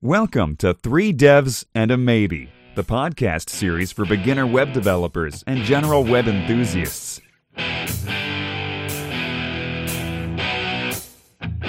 [0.00, 5.64] Welcome to Three Devs and a Maybe, the podcast series for beginner web developers and
[5.64, 7.20] general web enthusiasts.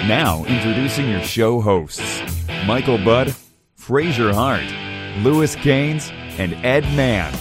[0.06, 2.22] Now, introducing your show hosts
[2.68, 3.34] Michael Budd,
[3.74, 4.62] Fraser Hart,
[5.24, 7.34] Lewis Gaines, and Edd Mann.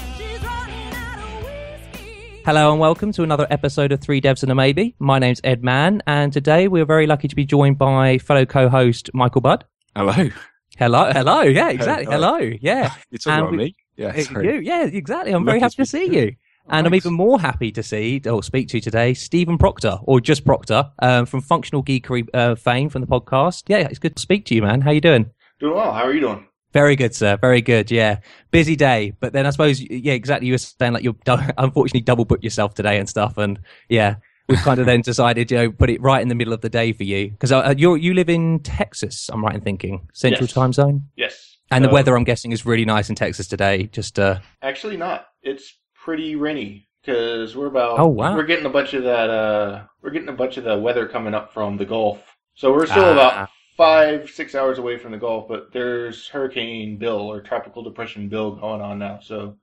[2.45, 4.95] Hello and welcome to another episode of Three Devs and a Maybe.
[4.97, 9.11] My name's Edd Mann, and today we're very lucky to be joined by fellow co-host
[9.13, 9.65] Michael Budd.
[9.95, 10.31] Hello.
[10.79, 12.93] Hello, hello, yeah, exactly, hello, yeah.
[13.11, 13.75] You're talking about we- me?
[13.97, 14.47] Yeah, sorry.
[14.47, 15.33] you, yeah, exactly.
[15.33, 16.31] I'm very happy to to see speak you.
[16.31, 16.37] to
[16.69, 20.21] And I'm even more happy to see or speak to you today, Steven Proctor, or
[20.21, 23.63] just Proctor, um, from Functional Geekery uh, fame from the podcast.
[23.67, 24.79] Yeah, it's good to speak to you, man.
[24.79, 25.29] How you doing?
[25.59, 25.91] Doing well.
[25.91, 26.47] How are you doing?
[26.71, 27.35] Very good, sir.
[27.35, 27.91] Very good.
[27.91, 28.19] Yeah,
[28.51, 30.47] busy day, but then I suppose, yeah, exactly.
[30.47, 31.15] You were saying like you're
[31.57, 33.59] unfortunately double booked yourself today and stuff, and
[33.89, 34.15] yeah,
[34.49, 36.69] we've kind of then decided, you know, put it right in the middle of the
[36.69, 39.29] day for you because uh, you you live in Texas.
[39.31, 40.53] I'm right in thinking Central Yes.
[40.53, 41.57] Time Zone, Yes.
[41.71, 43.83] and the weather I'm guessing is really nice in Texas today.
[43.91, 45.27] Just uh, Actually, not.
[45.43, 47.99] It's pretty rainy because we're about.
[47.99, 48.35] Oh, wow.
[48.35, 49.29] We're getting a bunch of that.
[49.29, 52.19] Uh, we're getting a bunch of the weather coming up from the Gulf.
[52.55, 53.11] So we're still Ah.
[53.13, 58.27] about five, six hours away from the Gulf, but there's Hurricane Bill or Tropical Depression
[58.27, 59.19] Bill going on now.
[59.21, 59.55] So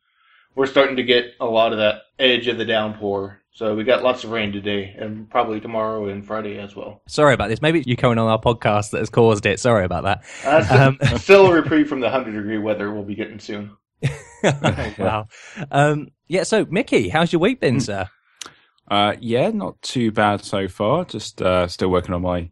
[0.54, 3.42] we're starting to get a lot of that edge of the downpour.
[3.56, 7.00] So we got lots of rain today, and probably tomorrow and Friday as well.
[7.08, 7.62] sorry about this.
[7.62, 9.58] Maybe it's you coming on our podcast that has caused it.
[9.58, 10.24] Sorry about that.
[10.44, 13.70] Uh, Um, still a reprieve from the hundred degree weather we'll be getting soon.
[14.98, 15.26] wow.
[15.70, 16.42] Um, yeah.
[16.42, 18.10] So, Mickey, how's your week been, sir?
[18.90, 21.06] Uh, yeah, not too bad so far.
[21.06, 22.50] Just uh, still working on my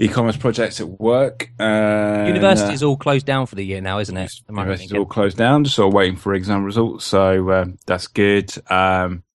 [0.00, 1.48] e-commerce projects at work.
[1.60, 4.32] And, University's uh, all closed down for the year now, isn't it?
[4.48, 5.62] Am I right university's all closed down.
[5.62, 7.04] Just sort of waiting for exam results.
[7.04, 8.52] So um, that's good.
[8.68, 9.31] Um, we-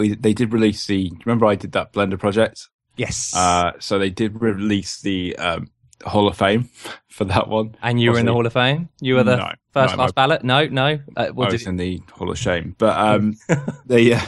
[0.00, 1.12] they did release the.
[1.24, 2.68] Remember, I did that Blender project.
[2.96, 3.34] Yes.
[3.36, 5.68] Uh, so they did release the um,
[6.04, 6.70] Hall of Fame
[7.08, 7.76] for that one.
[7.82, 8.88] and you were in the Hall of Fame.
[9.00, 10.44] You were the No, first no, class my- ballot.
[10.44, 10.98] No, no.
[11.16, 13.36] Uh, I well, was did, in the Hall of Shame, but um,
[13.86, 14.20] they, uh,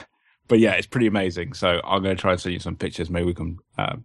[0.48, 1.54] but yeah, it's pretty amazing.
[1.54, 3.08] So I'm going to try and send you some pictures.
[3.10, 4.04] Maybe we can um,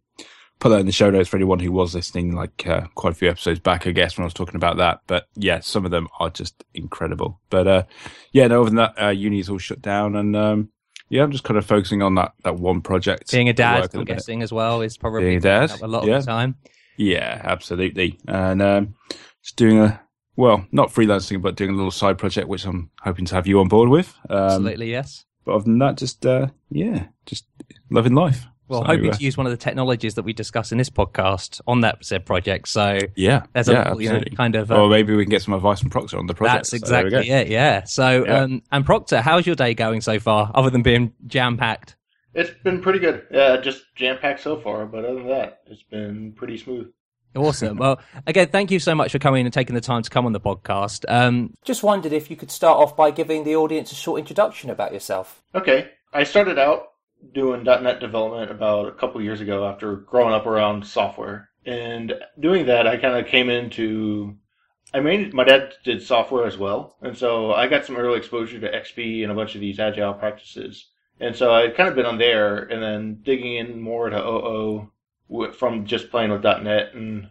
[0.59, 3.15] put that in the show notes for anyone who was listening, like uh, quite a
[3.15, 4.99] few episodes back, I guess, when I was talking about that.
[5.07, 7.41] But yeah, some of them are just incredible.
[7.49, 7.83] But uh,
[8.31, 10.69] yeah, no, other than that, uh, uni's all shut down, and um,
[11.13, 13.31] yeah, I'm just kind of focusing on that that one project.
[13.31, 16.05] being a dad, I'm guessing as well, is probably Being a dad, up a lot
[16.05, 16.15] yeah.
[16.15, 16.55] of the time.
[16.97, 18.17] Yeah, absolutely.
[18.27, 18.95] And um,
[19.43, 20.01] just doing a
[20.35, 23.59] well, not freelancing, but doing a little side project, which I'm hoping to have you
[23.59, 24.11] on board with.
[24.27, 25.25] Um, Absolutely, yes.
[25.45, 27.45] But other than that, just uh, yeah, just
[27.91, 28.47] loving life.
[28.69, 30.89] Well, So, hoping uh, to use one of the technologies that we discuss in this
[30.89, 32.67] podcast on that said project.
[32.69, 34.71] So yeah, there's yeah, a you know, kind of.
[34.71, 36.71] Uh, or maybe we can get some advice from Proctor on the project.
[36.71, 37.17] that's So there we go.
[37.19, 37.47] exactly it.
[37.49, 37.83] Yeah.
[37.83, 38.39] So, Yeah.
[38.43, 41.95] um, and Proctor, how's your day going so far, other than being jam packed?
[42.33, 43.27] It's been pretty good.
[43.31, 46.87] Yeah, just jam packed so far, but other than that, it's been pretty smooth.
[47.35, 47.77] Awesome.
[47.77, 50.31] Well, again, thank you so much for coming and taking the time to come on
[50.33, 51.03] the podcast.
[51.07, 54.69] Um, just wondered if you could start off by giving the audience a short introduction
[54.69, 55.43] about yourself.
[55.53, 56.87] Okay, I started out
[57.33, 62.65] doing .NET development about a couple years ago after growing up around software, and doing
[62.65, 64.37] that, I kind of came into.
[64.93, 68.59] I mean, my dad did software as well, and so I got some early exposure
[68.59, 70.89] to XP and a bunch of these agile practices.
[71.19, 74.89] And so I'd kind of been on there, and then digging in more to OO
[75.53, 77.29] from just playing with .NET and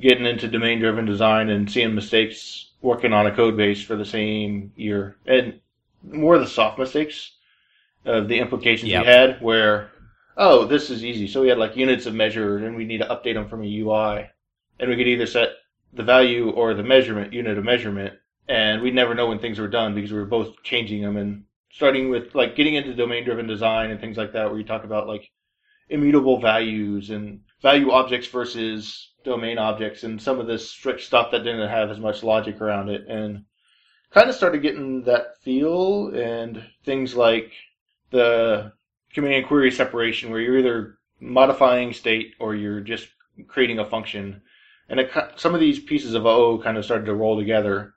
[0.00, 4.72] getting into domain-driven design and seeing mistakes working on a code base for the same
[4.76, 5.60] year, and
[6.04, 7.37] more of the soft mistakes
[8.04, 9.02] of the implications Yep.
[9.02, 9.90] we had, where
[10.36, 11.26] oh, this is easy.
[11.26, 13.78] So we had like units of measure, and we need to update them from a
[13.80, 14.30] UI,
[14.78, 15.50] and we could either set
[15.92, 18.14] the value or the measurement unit of measurement,
[18.48, 21.44] and we'd never know when things were done because we were both changing them and
[21.70, 25.08] starting with like getting into domain-driven design and things like that, where you talk about
[25.08, 25.28] like
[25.90, 31.40] immutable values and value objects versus domain objects and some of this strict stuff that
[31.44, 33.44] didn't have as much logic around it and
[34.10, 37.52] kind of started getting that feel and things like
[38.10, 38.72] the
[39.12, 43.08] command and query separation where you're either modifying state or you're just
[43.46, 44.42] creating a function.
[44.88, 47.94] And it, some of these pieces of O kind of started to roll together.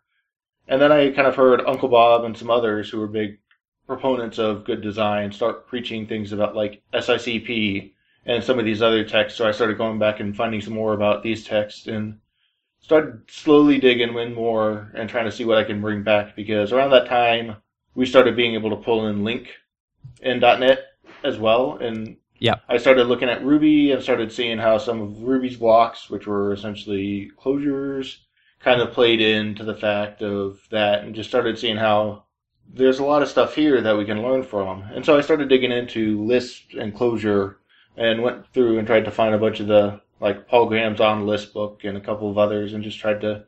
[0.67, 3.39] And then I kind of heard Uncle Bob and some others who were big
[3.87, 7.93] proponents of good design start preaching things about like SICP
[8.25, 9.37] and some of these other texts.
[9.37, 12.19] So I started going back and finding some more about these texts and
[12.81, 16.71] started slowly digging in more and trying to see what I can bring back because
[16.71, 17.57] around that time
[17.95, 19.47] we started being able to pull in LINQ
[20.21, 20.79] in .NET
[21.23, 25.21] as well and yeah, I started looking at Ruby and started seeing how some of
[25.21, 28.17] Ruby's blocks, which were essentially closures,
[28.59, 32.23] kind of played into the fact of that and just started seeing how
[32.67, 34.81] there's a lot of stuff here that we can learn from.
[34.91, 37.57] And so I started digging into Lisp and Clojure,
[37.97, 41.27] and went through and tried to find a bunch of the like Paul Graham's On
[41.27, 43.45] Lisp book and a couple of others, and just tried to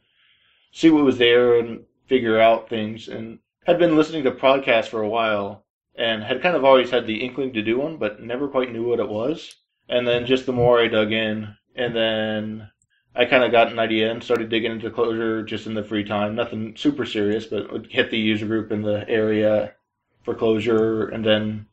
[0.71, 3.07] see what was there and figure out things.
[3.07, 5.65] And had been listening to podcasts for a while,
[5.95, 8.87] and had kind of always had the inkling to do one, but never quite knew
[8.87, 9.55] what it was.
[9.89, 12.69] And then just the more I dug in, and then
[13.15, 16.03] I kind of got an idea and started digging into Clojure just in the free
[16.03, 16.35] time.
[16.35, 19.73] Nothing super serious, but would hit the user group in the area
[20.23, 21.67] for Clojure, and then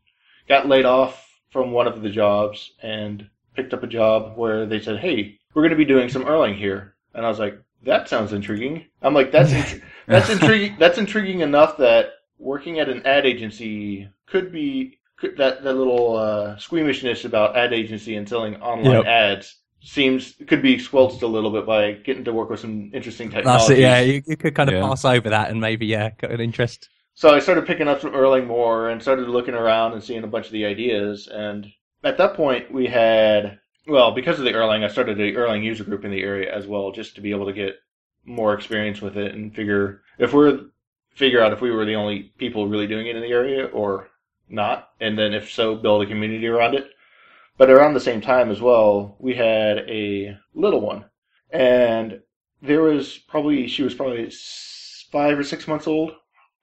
[0.49, 4.81] got laid off from one of the jobs and picked up a job where they
[4.81, 8.09] said, "Hey, we're going to be doing some Erlang here," and I was like, "That
[8.09, 10.77] sounds intriguing." I'm like, "That's int- that's intriguing.
[10.79, 16.17] That's intriguing enough that working at an ad agency could be could, that that little
[16.17, 19.07] uh, squeamishness about ad agency and selling online Yep.
[19.07, 23.31] ads." Seems could be squelched a little bit by getting to work with some interesting
[23.31, 23.79] That's technologies.
[23.79, 23.81] it.
[23.81, 24.83] Yeah, you, you could kind of Yeah.
[24.83, 26.91] pass over that and maybe yeah, got an interest.
[27.15, 30.27] So I started picking up some Erlang more and started looking around and seeing a
[30.27, 31.29] bunch of the ideas.
[31.29, 31.67] And
[32.05, 35.85] at that point, we had, well, because of the Erlang, I started the Erlang user
[35.85, 37.77] group in the area as well, just to be able to get
[38.27, 40.61] more experience with it and figure if we're
[41.15, 44.09] figure out if we were the only people really doing it in the area or
[44.49, 46.91] not, and then if so, build a community around it.
[47.57, 51.05] But around the same time as well, we had a little one,
[51.51, 52.21] and
[52.63, 54.31] there was probably she was probably
[55.13, 56.13] five or six months old,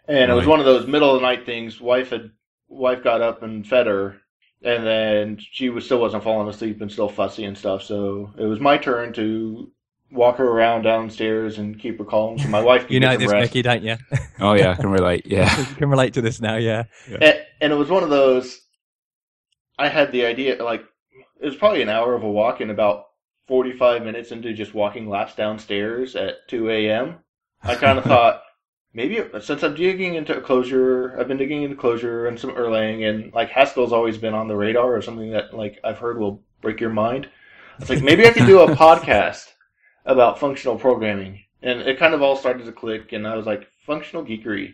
[0.08, 1.80] and it was one of those middle of the night things.
[1.80, 2.32] Wife had
[2.68, 4.18] wife got up and fed her,
[4.64, 7.84] and then she was still wasn't falling asleep and still fussy and stuff.
[7.84, 9.72] So it was my turn to
[10.12, 12.38] walk her around downstairs and keep her calm.
[12.40, 13.44] So my wife could You know some this, rest.
[13.44, 13.98] Mickey, don't you?
[14.40, 15.26] Oh yeah, I can relate.
[15.26, 15.60] Yeah.
[15.70, 16.58] you can relate to this now.
[16.58, 16.84] Yeah.
[17.10, 18.62] and, and it was one of those.
[19.80, 20.84] I had the idea, like
[21.42, 23.06] it was probably an hour of a walk, and about
[23.48, 27.16] forty-five minutes into just walking laps downstairs at two a.m.
[27.64, 28.44] I kind of thought
[28.94, 33.34] maybe since I'm digging into Clojure, I've been digging into Clojure and some Erlang, and
[33.34, 36.80] like Haskell's always been on the radar or something that like I've heard will break
[36.80, 37.28] your mind.
[37.80, 39.46] It's like maybe I could do a podcast
[40.08, 43.68] about functional programming, and it kind of all started to click, and I was like
[43.86, 44.74] functional geekery.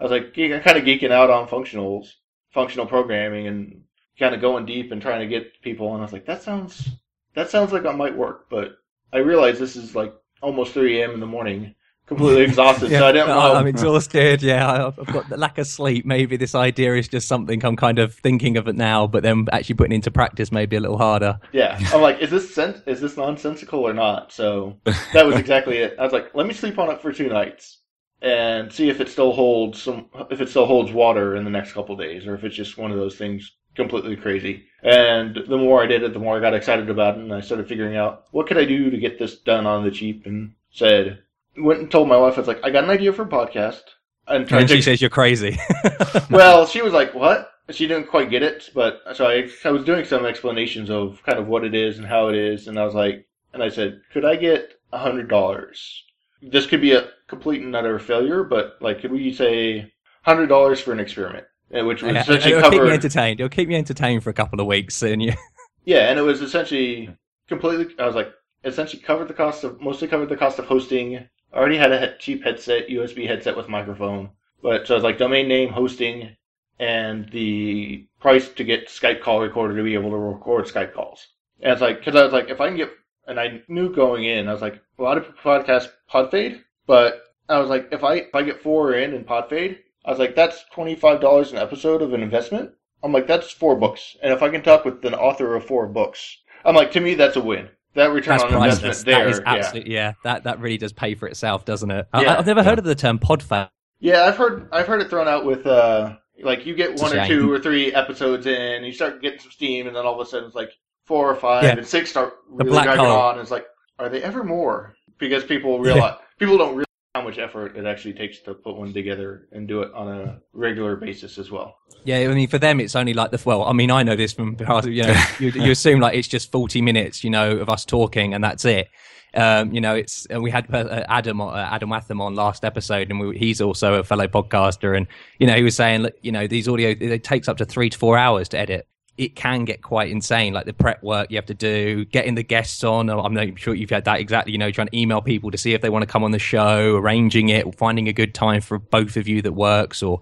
[0.00, 2.12] I was like ge- kind of geeking out on functionals,
[2.52, 3.82] functional programming, and
[4.18, 5.92] kind of going deep and trying to get people.
[5.92, 6.88] And I was like, that sounds
[7.34, 8.78] that sounds like it might work, but
[9.12, 11.10] I realized this is like almost 3 a.m.
[11.10, 11.74] in the morning,
[12.08, 12.90] completely exhausted.
[12.90, 13.54] so I didn't know.
[13.54, 14.42] I'm exhausted.
[14.42, 16.04] Yeah, I've, got the lack of sleep.
[16.04, 19.46] Maybe this idea is just something I'm kind of thinking of it now, but then
[19.52, 21.38] actually putting into practice maybe a little harder.
[21.52, 24.32] Yeah, I'm like, is this sen- is this nonsensical or not?
[24.32, 24.78] So
[25.12, 25.96] that was exactly it.
[25.98, 27.78] I was like, let me sleep on it for two nights
[28.20, 31.72] and see if it still holds some, if it still holds water in the next
[31.72, 34.64] couple of days, or if it's just one of those things completely crazy.
[34.82, 37.40] And the more I did it, the more I got excited about it, and I
[37.40, 40.26] started figuring out what could I do to get this done on the cheap.
[40.26, 41.22] And said,
[41.60, 43.82] went and told my wife, I was like, I got an idea for a podcast.
[44.26, 45.58] And And to she says you're crazy.
[46.30, 49.84] well, she was like, "What?" She didn't quite get it, but so I, I was
[49.84, 52.84] doing some explanations of kind of what it is and how it is, and I
[52.84, 56.04] was like, and I said, "Could I get a hundred dollars?
[56.42, 60.80] This could be a complete and utter failure, but like, could we say hundred dollars
[60.80, 63.40] for an experiment?" Eh, which would Yeah, essentially it'll keep me entertained.
[63.40, 65.32] It'll keep me entertained for a couple of weeks, and you,
[65.84, 67.14] yeah, and it was essentially
[67.48, 67.94] completely.
[67.98, 68.32] I was like,
[68.64, 71.28] essentially covered the cost of mostly covered the cost of hosting.
[71.52, 74.30] I already had a cheap headset, USB headset with microphone,
[74.62, 76.36] but so I was like domain name, hosting,
[76.78, 81.28] and the price to get Skype call recorder to be able to record Skype calls.
[81.60, 82.90] And it's like because I was like, if I can get,
[83.26, 87.58] and I knew going in, I was like, a lot of podcasts Podfade, but I
[87.58, 90.64] was like, if I if I get four in in Podfade, I was like, that's
[90.72, 92.72] twenty five dollars an episode of an investment.
[93.02, 95.86] I'm like, that's four books, and if I can talk with an author of four
[95.86, 97.70] books, I'm like, to me, that's a win.
[97.98, 98.82] That return that's on priceless.
[99.02, 99.82] investment there, That is yeah.
[99.86, 100.12] yeah.
[100.24, 102.06] That that really does pay for itself, doesn't it?
[102.12, 102.38] I, Yeah.
[102.38, 103.68] I've never heard of the term pod fade.
[104.00, 107.12] Yeah, I've heard I've heard it thrown out with uh like you get It's one
[107.12, 107.28] or shame.
[107.28, 110.30] two or three episodes in, you start getting some steam, and then all of a
[110.30, 110.70] sudden it's like
[111.04, 111.70] four or five Yeah.
[111.76, 113.32] and six start really dragging on.
[113.32, 113.66] And it's like,
[113.98, 114.94] are they ever more?
[115.18, 116.84] Because people realize people don't realize
[117.28, 120.96] much effort it actually takes to put one together and do it on a regular
[120.96, 121.76] basis as well.
[122.04, 123.64] Yeah, I mean, for them, it's only like the well.
[123.64, 126.80] I mean, I know this from you know, you, you assume like it's just forty
[126.80, 128.88] minutes, you know, of us talking, and that's it.
[129.34, 133.10] Um, you know, it's and we had uh, Adam uh, Adam Wathan on last episode,
[133.10, 135.06] and we, he's also a fellow podcaster, and
[135.38, 137.90] you know, he was saying, look, you know, these audio it takes up to three
[137.90, 138.86] to four hours to edit.
[139.18, 142.44] It can get quite insane, like the prep work you have to do, getting the
[142.44, 143.10] guests on.
[143.10, 144.52] I'm not sure you've had that exactly.
[144.52, 146.38] You know, trying to email people to see if they want to come on the
[146.38, 150.20] show, arranging it, finding a good time for both of you that works, or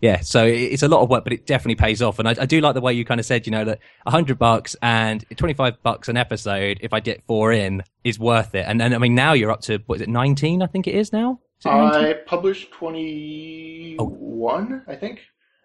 [0.00, 2.20] yeah, so it's a lot of work, but it definitely pays off.
[2.20, 4.38] And I, I do like the way you kind of said, you know, that hundred
[4.38, 8.64] bucks and twenty-five bucks an episode, if I get four in, is worth it.
[8.66, 10.62] And then I mean, now you're up to what is it, nineteen?
[10.62, 11.40] I think it is now.
[11.58, 15.20] Is it I published twenty one, I think.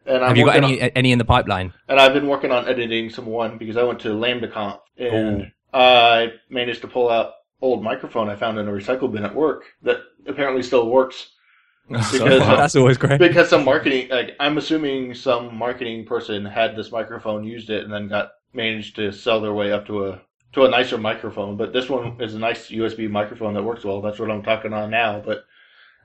[0.06, 1.74] And I'm Have you got any any in the pipeline?
[1.88, 6.34] And I've been working on editing some one because I went to LambdaConf and I
[6.50, 10.00] managed to pull out old microphone I found in a recycle bin at work that
[10.28, 11.30] apparently still works
[11.90, 12.40] because.
[12.40, 13.20] That's always great.
[13.20, 17.94] because some marketing like I'm assuming some marketing person had this microphone, used it, and
[17.94, 20.22] then got managed to sell their way up to a
[20.54, 21.58] to a nicer microphone.
[21.58, 24.02] But this one is a nice USB microphone that works well.
[24.02, 25.22] That's what I'm talking on now.
[25.26, 25.46] But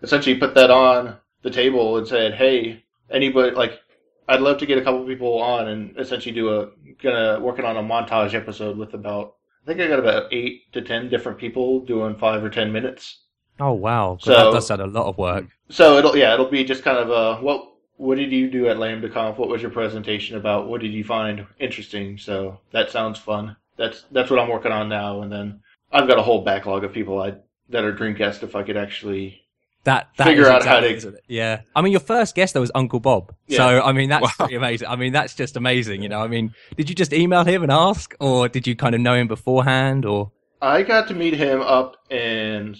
[0.02, 3.81] essentially, put that on the table and said, "Hey, anybody like."
[4.28, 6.68] I'd love to get a couple people on and essentially do a
[7.02, 10.82] gonna working on a montage episode with about I think I got about eight to
[10.82, 13.25] ten different people doing five or ten minutes.
[13.61, 14.18] Oh wow!
[14.20, 15.47] So- that does sound a lot of work.
[15.70, 17.64] So it'll yeah, it'll be just kind of a what
[17.97, 19.38] what did you do at LambdaConf?
[19.38, 20.68] What was your presentation about?
[20.68, 22.16] What did you find interesting?
[22.16, 23.56] So that sounds fun.
[23.76, 25.61] That's that's what I'm working on now, and then
[25.92, 27.35] I've got a whole backlog of people I
[27.70, 29.42] that are Dreamcast if I could actually
[29.85, 31.18] That, that Figure out how to-?
[31.28, 33.35] Yeah, I mean, your first guest though was Uncle Bob.
[33.49, 34.30] So I mean, that's Wow.
[34.38, 34.88] pretty amazing.
[34.88, 36.02] I mean, that's just amazing.
[36.02, 38.94] You know, I mean, did you just email him and ask, or did you kind
[38.94, 40.32] of know him beforehand, or?
[40.61, 42.75] I got to meet him up in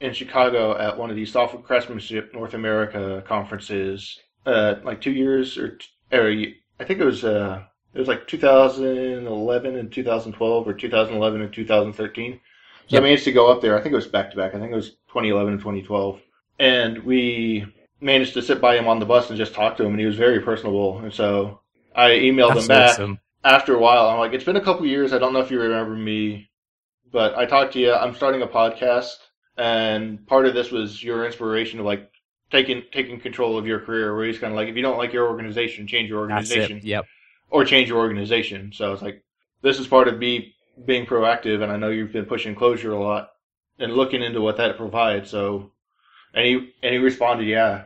[0.00, 5.56] in Chicago at one of these software craftsmanship North America conferences, uh, like two years
[5.58, 5.78] or,
[6.12, 6.30] or
[6.78, 7.62] I think it was uh,
[7.94, 12.32] it was like 2011 and 2012 or 2011 and 2013.
[12.32, 12.38] So
[12.88, 13.02] Yep.
[13.02, 13.76] I managed to go up there.
[13.76, 14.54] I think it was back to back.
[14.54, 16.20] I think it was 2011 and 2012,
[16.58, 17.66] and we
[18.00, 20.06] managed to sit by him on the bus and just talk to him, and he
[20.06, 20.98] was very personable.
[20.98, 21.60] And so
[21.94, 23.20] I emailed That's him back awesome.
[23.44, 25.12] after a while, I'm like, it's been a couple years.
[25.12, 26.50] I don't know if you remember me,
[27.10, 27.92] but I talked to you.
[27.92, 29.16] I'm starting a podcast,
[29.56, 32.10] and part of this was your inspiration of like
[32.50, 34.14] taking taking control of your career.
[34.14, 36.80] Where he's kind of like, if you don't like your organization, change your organization.
[36.82, 37.04] Yep.
[37.50, 38.72] or change your organization.
[38.74, 39.22] So it's like
[39.62, 43.02] this is part of me being proactive, and I know you've been pushing Clojure a
[43.02, 43.30] lot
[43.78, 45.30] and looking into what that provides.
[45.30, 45.72] So,
[46.36, 47.84] and he and he responded, yeah.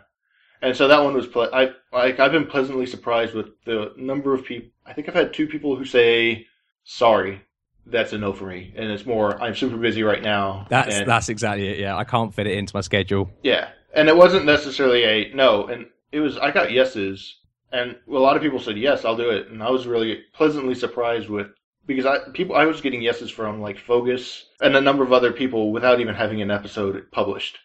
[0.60, 4.34] And so that one was ple- I like I've been pleasantly surprised with the number
[4.34, 4.68] of people.
[4.84, 6.46] I think I've had two people who say
[6.84, 7.40] sorry.
[7.86, 10.66] That's a no for me, and it's more I'm super busy right now.
[10.68, 11.78] That's and, that's exactly it.
[11.78, 13.30] Yeah, I can't fit it into my schedule.
[13.42, 17.38] yeah, and it wasn't necessarily a no, and it was I got yeses,
[17.72, 20.74] and a lot of people said yes, I'll do it, and I was really pleasantly
[20.74, 21.48] surprised with
[21.86, 25.32] because I people I was getting yeses from like Fogus and a number of other
[25.32, 27.58] people without even having an episode published,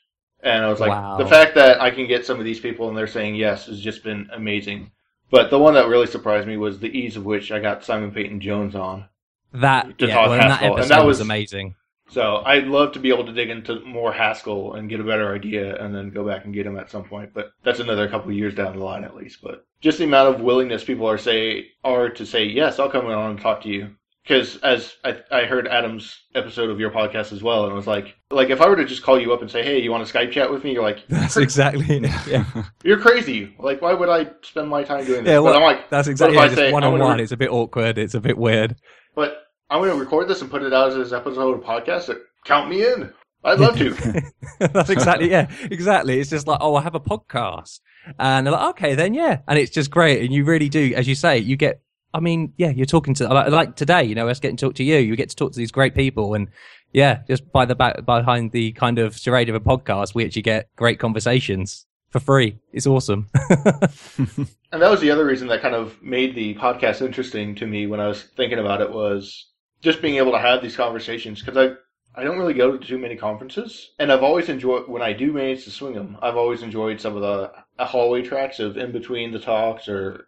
[0.45, 1.17] and I was like Wow.
[1.17, 3.81] the fact that I can get some of these people and they're saying yes has
[3.81, 4.91] just been amazing.
[5.31, 8.11] But the one that really surprised me was the ease of which I got Simon
[8.11, 9.05] Peyton Jones on.
[9.53, 11.75] That To yeah, talk well, and that Haskell, and that was was- amazing.
[12.07, 15.33] So I'd love to be able to dig into more Haskell and get a better
[15.33, 17.31] idea and then go back and get him at some point.
[17.33, 19.41] But that's another couple of years down the line at least.
[19.41, 23.07] But just the amount of willingness people are say are to say, yes, I'll come
[23.07, 23.89] on and talk to you.
[24.27, 27.85] Because as I, I heard Adam's episode of your podcast as well, and I was
[27.85, 30.05] like, like if I were to just call you up and say, hey, you want
[30.07, 30.73] to Skype chat with me?
[30.73, 32.11] You're like, That's exactly it.
[32.27, 32.45] Yeah,
[32.83, 33.53] you're crazy.
[33.59, 35.31] Like, why would I spend my time doing this?
[35.31, 35.39] yeah.
[35.41, 36.45] but I'm like, that's exactly if it.
[36.45, 37.99] I Just say, one on one, It's a bit awkward.
[37.99, 38.75] It's a bit weird.
[39.13, 42.07] but I'm going to record this and put it out as an episode of podcast.
[42.07, 43.11] That count me in.
[43.43, 43.91] I'd love to.
[44.59, 46.19] That's exactly yeah, exactly.
[46.19, 47.79] It's just like, oh, I have a podcast,
[48.17, 51.07] and they're like, okay, then yeah, and it's just great, and you really do, as
[51.07, 51.81] you say, you get.
[52.15, 54.75] I mean, yeah, you're talking to like, like today, you know, us getting to talk
[54.75, 54.97] to you.
[54.97, 56.49] You get to talk to these great people, and
[56.93, 60.43] yeah, just by the back behind the kind of charade of a podcast, we actually
[60.43, 62.59] get great conversations for free.
[62.71, 63.27] It's awesome.
[64.75, 67.87] And that was the other reason that kind of made the podcast interesting to me
[67.87, 71.55] when I was thinking about it was just being able to have these conversations because
[71.55, 71.75] I
[72.19, 75.31] I don't really go to too many conferences, and I've always enjoyed when I do
[75.31, 76.17] manage to swing them.
[76.21, 80.27] I've always enjoyed some of the hallway tracks of in between the talks or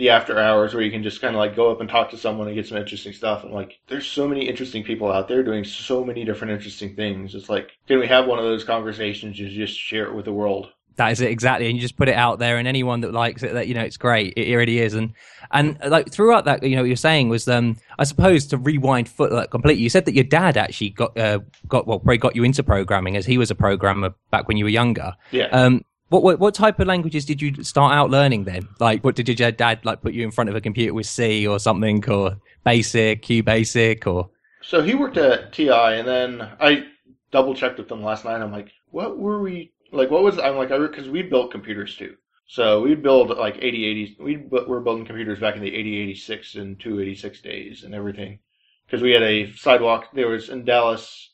[0.00, 2.16] the after hours where you can just kind of like go up and talk to
[2.16, 3.44] someone and get some interesting stuff.
[3.44, 7.34] And like, there's so many interesting people out there doing so many different interesting things.
[7.34, 10.32] It's like, can we have one of those conversations and just share it with the
[10.32, 10.72] world?
[10.96, 13.42] That is it exactly, and you just put it out there, and anyone that likes
[13.42, 14.34] it, that you know, it's great.
[14.36, 15.14] It, it really is, and
[15.50, 19.08] and like throughout that, you know, what you're saying was, um, I suppose to rewind
[19.08, 19.82] foot like, completely.
[19.82, 21.38] You said that your dad actually got uh,
[21.68, 24.64] got well, probably got you into programming as he was a programmer back when you
[24.64, 25.14] were younger.
[25.30, 25.46] Yeah.
[25.46, 28.68] Um, what, what what type of languages did you start out learning then?
[28.80, 31.46] Like, what did your dad like put you in front of a computer with C
[31.46, 34.28] or something, or Basic, Q Basic, or
[34.60, 36.84] So he worked at TI, and then I
[37.30, 38.42] double checked with them last night.
[38.42, 40.10] I'm like, what were we like?
[40.10, 40.68] What was I'm like?
[40.68, 42.16] Because we built computers too.
[42.48, 44.16] So we'd build like 8080.
[44.18, 48.40] We were building computers back in the 8086 and 286 days and everything.
[48.84, 50.08] Because we had a sidewalk.
[50.12, 51.30] There was in Dallas.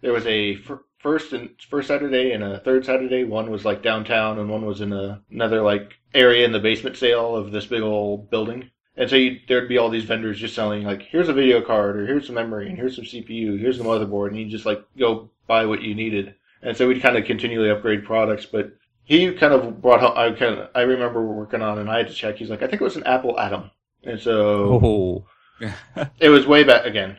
[0.00, 0.56] There was a
[1.04, 3.24] first and first Saturday and a third Saturday.
[3.24, 6.96] One was like downtown, and one was in a, another like area in the basement
[6.96, 8.70] sale of this big old building.
[8.96, 11.96] And so you, there'd be all these vendors just selling like, here's a video card,
[11.96, 14.82] or here's some memory, and here's some CPU, here's the motherboard, and you just like
[14.98, 16.34] go buy what you needed.
[16.62, 18.46] And so we'd kind of continually upgrade products.
[18.46, 18.72] But
[19.04, 20.14] he kind of brought home.
[20.16, 22.36] I kind of I remember working on, and I had to check.
[22.36, 23.70] He's like, I think it was an Apple Atom,
[24.04, 25.26] and so
[25.60, 25.70] oh,
[26.18, 27.18] it was way back again.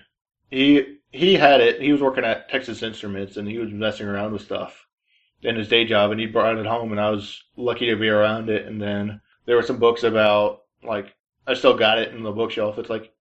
[0.50, 1.82] he he had it.
[1.82, 4.86] He was working at Texas Instruments, and he was messing around with stuff
[5.42, 8.10] in his day job, and he brought it home, and I was lucky to be
[8.10, 8.66] around it.
[8.66, 11.16] And then there were some books about like
[11.48, 12.78] I still got it in the bookshelf.
[12.78, 13.14] It's like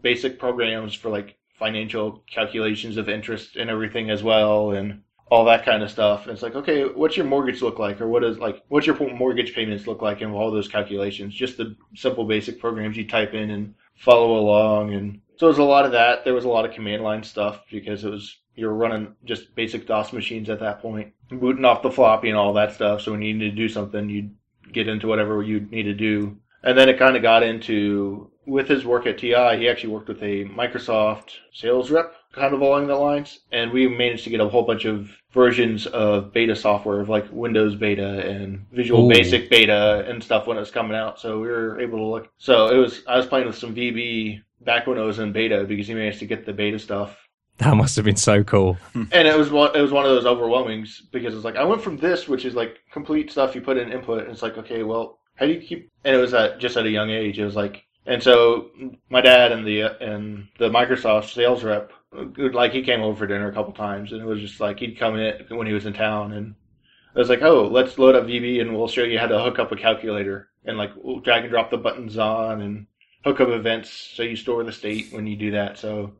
[0.00, 5.64] basic programs for like financial calculations of interest and everything as well, and all that
[5.64, 6.24] kind of stuff.
[6.24, 8.96] And it's like, okay, what's your mortgage look like, or what is like, what's your
[9.14, 11.34] mortgage payments look like, and all those calculations.
[11.34, 14.94] Just the simple basic programs you type in and follow along.
[14.94, 16.24] And so there's a lot of that.
[16.24, 19.54] There was a lot of command line stuff because it was you were running just
[19.54, 23.02] basic DOS machines at that point, booting off the floppy and all that stuff.
[23.02, 24.34] So when you needed to do something, you'd
[24.72, 26.36] get into whatever you need to do.
[26.62, 30.08] And then it kind of got into with his work at TI, he actually worked
[30.08, 34.40] with a Microsoft sales rep kind of along the lines, and we managed to get
[34.40, 39.08] a whole bunch of versions of beta software of like Windows beta and Visual Ooh.
[39.08, 41.18] Basic beta and stuff when it was coming out.
[41.18, 42.28] So we were able to look.
[42.38, 45.64] So it was I was playing with some VB back when it was in beta
[45.64, 47.16] because he managed to get the beta stuff.
[47.58, 48.76] That must have been so cool.
[48.94, 51.82] and it was one it was one of those overwhelmings because it's like I went
[51.82, 54.82] from this, which is like complete stuff you put in input, and it's like okay,
[54.82, 55.90] well, how do you keep?
[56.04, 57.38] And it was at just at a young age.
[57.38, 58.70] It was like and so
[59.10, 61.92] my dad and the and the Microsoft sales rep,
[62.52, 64.98] like he came over for dinner a couple times, and it was just like he'd
[64.98, 66.54] come in when he was in town, and
[67.16, 69.58] I was like, oh, let's load up VB and we'll show you how to hook
[69.58, 72.86] up a calculator and like we'll drag and drop the buttons on and
[73.24, 75.78] hook up events so you store the state when you do that.
[75.78, 76.12] So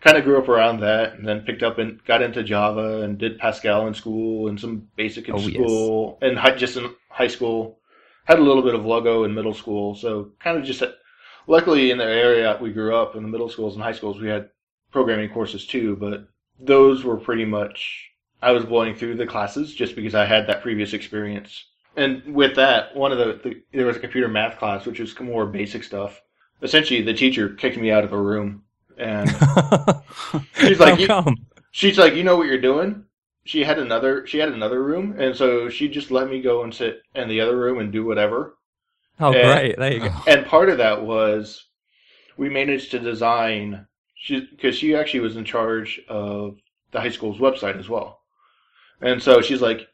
[0.00, 3.18] kind of grew up around that and then picked up and got into Java and
[3.18, 6.36] did Pascal in school and some basic in oh, school yes.
[6.36, 7.78] and just in high school.
[8.24, 10.82] Had a little bit of logo in middle school, so kind of just
[11.46, 14.26] luckily in the area we grew up in the middle schools and high schools we
[14.26, 14.48] had
[14.92, 16.28] programming courses too but
[16.58, 18.10] those were pretty much
[18.42, 21.66] i was blowing through the classes just because i had that previous experience.
[21.96, 25.18] And with that one of the, the there was a computer math class which was
[25.18, 26.20] more basic stuff.
[26.62, 28.62] Essentially the teacher kicked me out of a room
[28.98, 29.28] and
[30.58, 31.00] she's like
[31.70, 33.04] she's like you know what you're doing?
[33.44, 36.74] She had another she had another room and so she just let me go and
[36.74, 38.58] sit in the other room and do whatever.
[39.18, 39.78] Oh, and, great!
[39.78, 40.14] There you go.
[40.26, 41.64] And part of that was
[42.36, 43.86] we managed to design
[44.28, 46.58] because she, she actually was in charge of
[46.92, 48.20] the high school's website as well,
[49.00, 49.88] and so she's like,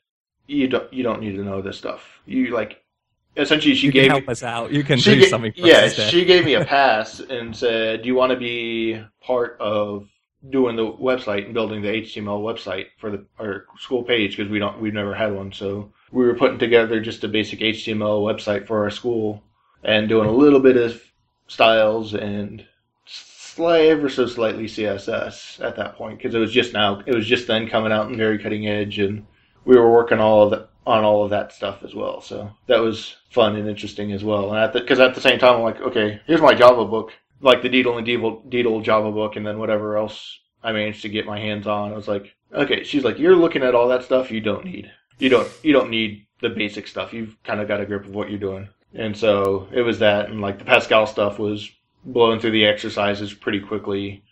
[0.47, 2.21] "You don't you don't need to know this stuff.
[2.27, 2.79] You like."
[3.35, 4.73] Essentially, she you gave help me, us out.
[4.73, 5.55] You can do ga- something.
[5.57, 10.07] yeah, she gave me a pass and said, "Do you want to be part of
[10.51, 14.59] doing the website and building the HTML website for the our school page because we
[14.59, 15.53] don't we've never had one.
[15.53, 19.43] So we were putting together just a basic HTML website for our school
[19.83, 21.03] and doing a little bit of
[21.47, 22.67] styles and
[23.55, 27.27] slight, ever so slightly CSS at that point because it was just now it was
[27.27, 29.27] just then coming out and very cutting edge and
[29.65, 32.21] we were working all of the, on all of that stuff as well.
[32.21, 34.53] So that was fun and interesting as well.
[34.53, 37.13] And at because at the same time I'm like, okay, here's my Java book
[37.43, 41.09] like the Deitel and Deitel, Deitel Java book, and then whatever else I managed to
[41.09, 41.93] get my hands on.
[41.93, 42.85] I was like, okay.
[42.85, 44.91] She's like, you're looking at all that stuff you don't need.
[45.19, 45.51] You don't.
[45.63, 47.13] You don't need the basic stuff.
[47.13, 48.69] You've kind of got a grip of what you're doing.
[48.95, 51.71] And so it was that, and like the Pascal stuff was
[52.05, 54.25] blowing through the exercises pretty quickly.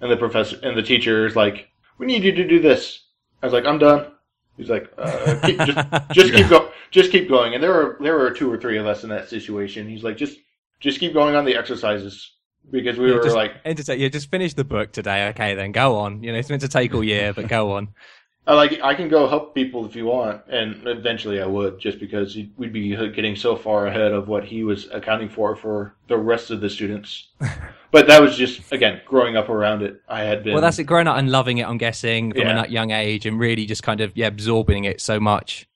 [0.00, 3.06] And the professor and the teacher is like, "We need you to do this."
[3.42, 4.12] I was like, "I'm done."
[4.56, 5.78] He's like, uh, keep, just,
[6.12, 7.54] just keep going, just keep going.
[7.54, 9.88] And there were there were two or three of us in that situation.
[9.88, 10.38] He's like, just
[10.80, 12.32] just keep going on the exercises
[12.70, 15.28] because we yeah, were just, like, entertain, yeah, just finish the book today.
[15.28, 16.22] Okay, then go on.
[16.22, 17.88] You know, it's meant to take all year, but go on.
[18.46, 22.00] I like I can go help people if you want, and eventually I would, just
[22.00, 26.18] because we'd be getting so far ahead of what he was accounting for for the
[26.18, 27.28] rest of the students.
[27.92, 30.00] but that was just again growing up around it.
[30.08, 30.84] I had been well, that's it.
[30.84, 32.64] Growing up and loving it, I'm guessing, from yeah.
[32.64, 35.68] a young age, and really just kind of yeah absorbing it so much.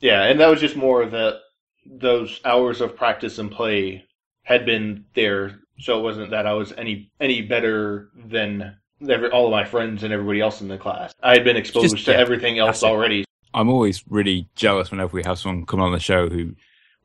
[0.00, 1.38] Yeah, and that was just more of that
[1.86, 4.04] those hours of practice and play
[4.42, 8.76] had been there so it wasn't that I was any any better than
[9.08, 11.14] every, all of my friends and everybody else in the class.
[11.22, 13.24] I had been exposed Just, to yeah, everything else already.
[13.54, 16.54] I'm always really jealous whenever we have someone come on the show who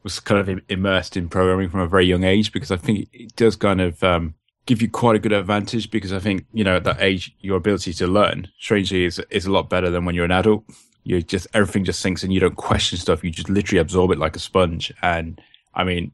[0.04, 3.36] was kind of immersed in programming from a very young age because I think it
[3.36, 6.78] does kind of um, give you quite a good advantage because I think you know
[6.78, 10.16] at that age your ability to learn strangely is is a lot better than when
[10.16, 10.64] you're an adult.
[11.04, 13.24] You just everything just sinks and you don't question stuff.
[13.24, 14.94] You just literally absorb it like a sponge.
[15.02, 15.42] And
[15.74, 16.12] I mean,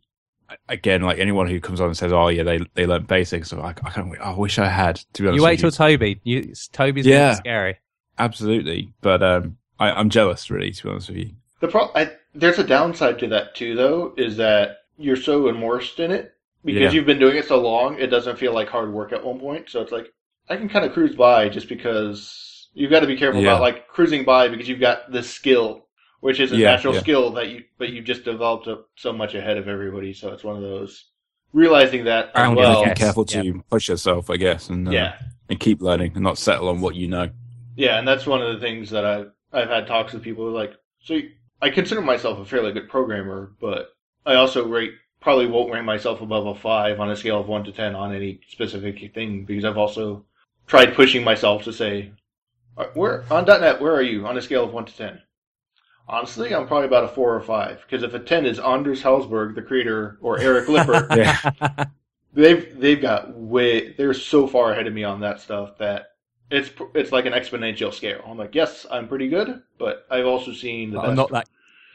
[0.70, 3.60] again, like anyone who comes on and says, "Oh yeah, they they learn basics," so
[3.62, 4.20] I, I can't.
[4.20, 4.98] I wish I had.
[5.13, 6.20] To be honest, you wait till Toby.
[6.24, 7.78] You, Toby's yeah, scary.
[8.20, 11.32] Absolutely, but um, I, am jealous, really, to be honest with you.
[11.60, 16.00] The pro- I, there's a downside to that too, though, is that you're so immersed
[16.00, 16.92] in it because yeah.
[16.92, 17.98] you've been doing it so long.
[18.00, 20.13] It doesn't feel like hard work at one point, so it's like
[20.50, 23.52] I can kind of cruise by just because you've got to be careful yeah.
[23.52, 25.88] about like cruising by because you've got this skill
[26.24, 27.02] which is a yeah, natural yeah.
[27.02, 30.14] skill that you but you just developed up so much ahead of everybody.
[30.14, 31.10] So it's one of those
[31.52, 32.86] realizing that as well.
[32.86, 33.62] Be careful to yeah.
[33.70, 34.70] push yourself, I guess.
[34.70, 37.30] And uh, yeah, and keep learning and not settle on what you know.
[37.76, 40.56] Yeah, and that's one of the things that I've I've had talks with people who
[40.56, 41.20] are like, so
[41.62, 43.90] I consider myself a fairly good programmer, but
[44.26, 47.66] I also rate probably won't rank myself above a five on a scale of one
[47.66, 50.24] to ten on any specific thing because I've also
[50.68, 52.14] tried pushing myself to say,
[52.78, 55.22] uh, where on .NET, where are you on a scale of one to ten?
[56.08, 59.56] Honestly, I'm probably about a four or five because if a ten is Anders Hejlsberg,
[59.56, 61.86] the creator, or Eric Lippert, Yeah.
[62.34, 66.08] they've they've got way they're so far ahead of me on that stuff that
[66.52, 68.22] it's it's like an exponential scale.
[68.28, 71.16] I'm like, yes, I'm pretty good, but I've also seen the Oh, best.
[71.16, 71.48] not that.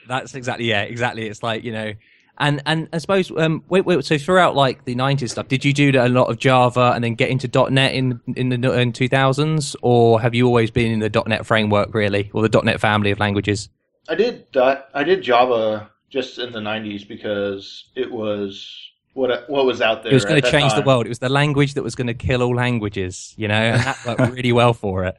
[0.08, 1.26] That's exactly yeah, exactly.
[1.28, 1.92] It's like you know,
[2.38, 5.74] and and I suppose um, wait, wait, so throughout like the '90s stuff, did you
[5.74, 9.76] do a lot of Java and then get into .NET in in the in 2000s,
[9.82, 13.18] or have you always been in the .NET framework really, or the .NET family of
[13.20, 13.68] languages?
[14.08, 19.66] I did uh, I did Java just in the 90s because it was what what
[19.66, 20.12] was out there.
[20.12, 21.06] It was going to change the world.
[21.06, 23.98] It was the language that was going to kill all languages, you know, and that
[24.06, 25.16] worked really well for it.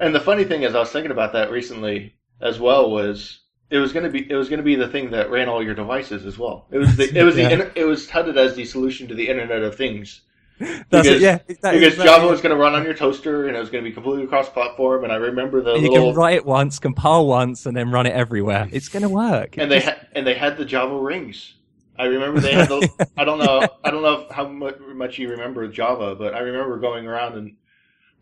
[0.00, 2.90] And the funny thing is, I was thinking about that recently as well.
[2.90, 5.48] Was it was going to be it was going to be the thing that ran
[5.48, 6.66] all your devices as well.
[6.70, 7.54] It was the it was Yeah.
[7.54, 10.22] the it was touted as the solution to the Internet of Things.
[10.58, 11.20] That's Because- it.
[11.22, 12.30] Yeah, that is because exactly Java it.
[12.30, 15.04] was going to run on your toaster and it was going to be completely cross-platform.
[15.04, 17.90] And I remember the And you little can write it once, compile once, and then
[17.90, 18.68] run it everywhere.
[18.72, 19.58] It's going to work.
[19.58, 21.54] and they had and they had the Java rings.
[21.98, 22.84] I remember they had those.
[23.16, 23.66] I don't know.
[23.84, 27.56] I don't know how much, much you remember Java, but I remember going around and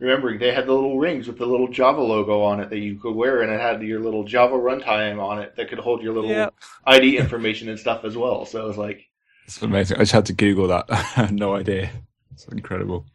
[0.01, 2.97] remembering they had the little rings with the little Java logo on it that you
[2.97, 6.15] could wear, and it had your little Java runtime on it that could hold your
[6.15, 6.51] little Yeah.
[6.87, 8.45] ID information and stuff as well.
[8.45, 9.09] So it was like,
[9.45, 9.97] It's amazing.
[9.97, 10.85] I just had to Google that.
[10.91, 11.91] I had no idea.
[12.35, 13.07] It's incredible.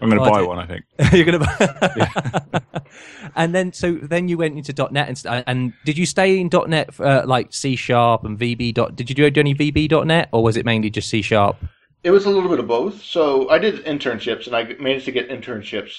[0.00, 0.84] I'm going to Oh, buy one, I think.
[1.12, 1.38] You're gonna.
[1.40, 2.60] buy.
[3.36, 6.48] and then, so then you went into .NET and st- and did you stay in
[6.68, 8.96] .NET for, uh, like C sharp and VB dot?
[8.96, 11.56] Did you do any VB .NET or was it mainly just C sharp?
[12.02, 13.02] it was a little bit of both.
[13.02, 15.92] So I did internships, and I managed to get internships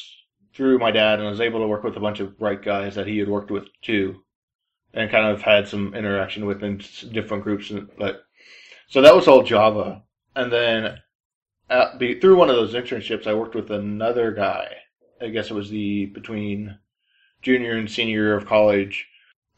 [0.56, 2.96] through my dad, and I was able to work with a bunch of bright guys
[2.96, 4.16] that he had worked with too,
[4.96, 6.82] and kind of had some interaction with in
[7.12, 7.70] different groups.
[7.70, 8.24] And but
[8.88, 10.02] so that was all Java,
[10.36, 10.98] and then
[11.72, 14.68] at, be, through one of those internships, I worked with another guy.
[15.22, 16.78] I guess it was the between
[17.42, 19.08] junior and senior year of college,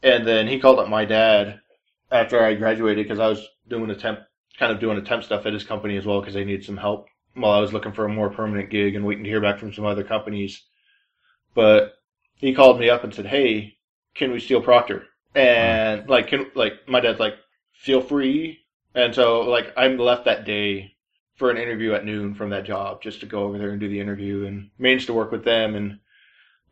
[0.02, 1.60] and then he called up my dad
[2.12, 4.20] after I graduated because I was doing a temp
[4.58, 6.76] kind of doing a temp stuff at his company as well because they needed some
[6.76, 9.58] help while I was looking for a more permanent gig and waiting to hear back
[9.58, 10.62] from some other companies.
[11.54, 11.94] But
[12.36, 13.78] he called me up and said, "Hey,
[14.14, 17.34] can we steal Proctor?" And like, can like my dad's like,
[17.72, 18.60] "Feel free."
[18.94, 20.93] And so like I'm left that day
[21.36, 23.88] for an interview at noon from that job just to go over there and do
[23.88, 25.98] the interview and managed to work with them and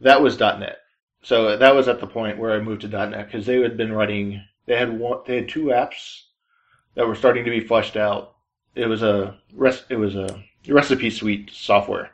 [0.01, 0.79] that was .NET.
[1.23, 3.93] So that was at the point where I moved to .NET because they had been
[3.93, 4.43] writing.
[4.67, 5.21] They had one.
[5.27, 6.23] They had two apps
[6.95, 8.35] that were starting to be fleshed out.
[8.75, 9.85] It was a rest.
[9.89, 12.11] It was a recipe suite software.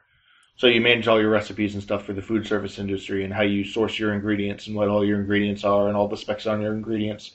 [0.56, 3.42] So you manage all your recipes and stuff for the food service industry and how
[3.42, 6.60] you source your ingredients and what all your ingredients are and all the specs on
[6.60, 7.32] your ingredients.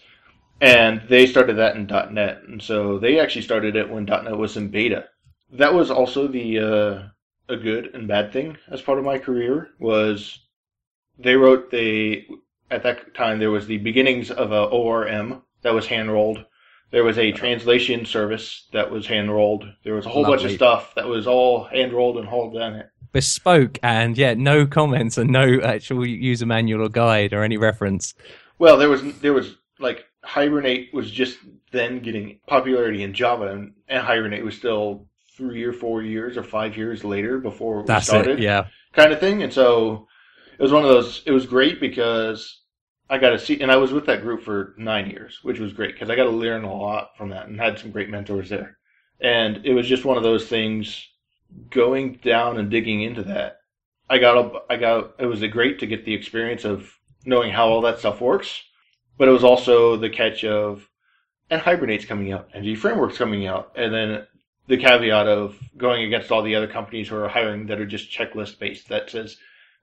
[0.64, 4.56] And they started that in .NET, and so they actually started it when .NET was
[4.56, 5.10] in beta.
[5.52, 9.72] That was also the uh, a good and bad thing as part of my career
[9.78, 10.40] was
[11.20, 12.28] they wrote they
[12.72, 16.46] at that time there was the beginnings of a ORM that was hand rolled.
[16.92, 19.66] There was a translation service that was hand rolled.
[19.84, 22.76] There was a whole bunch of stuff that was all hand rolled and hauled down
[22.76, 22.90] it.
[23.12, 28.14] Bespoke and yeah, no comments and no actual user manual or guide or any reference.
[28.60, 31.38] Well, there was there was like Hibernate was just
[31.72, 36.44] then getting popularity in Java, and, and Hibernate was still three or four years or
[36.44, 38.40] five years later before we That's started.
[38.40, 38.44] it.
[38.44, 38.68] Yeah.
[38.94, 39.44] kind of thing.
[39.44, 40.08] And so
[40.58, 41.24] it was one of those.
[41.26, 42.62] It was great because
[43.10, 45.74] I got to see, and I was with that group for nine years, which was
[45.74, 48.50] great because I got to learn a lot from that and had some great mentors
[48.50, 48.78] there.
[49.20, 51.08] And it was just one of those things.
[51.70, 53.58] Going down and digging into that,
[54.10, 55.14] I got a, I got.
[55.20, 56.92] It was a great to get the experience of
[57.26, 58.64] knowing how all that stuff works,
[59.18, 60.88] but it was also the catch of,
[61.50, 64.26] and Hibernate's coming out, and G Framework's coming out, and then
[64.68, 68.10] the caveat of going against all the other companies who are hiring that are just
[68.12, 69.38] checklist based that says,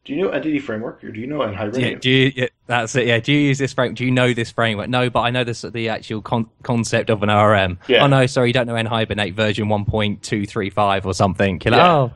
[0.05, 2.01] do you know Entity Framework or do you know Yeah, Hibernate?
[2.01, 3.07] do you, yeah, that's it.
[3.07, 3.21] Yeah.
[3.21, 3.99] Do you use this framework?
[3.99, 4.89] Do you know this framework?
[4.89, 7.79] No, but I know this the actual con- concept of an ORM.
[7.87, 8.05] Yeah.
[8.05, 8.77] Oh no, sorry, you don't know
[9.33, 11.61] version point two three five or something.
[11.63, 11.93] You're like, Yeah.
[11.93, 12.13] oh,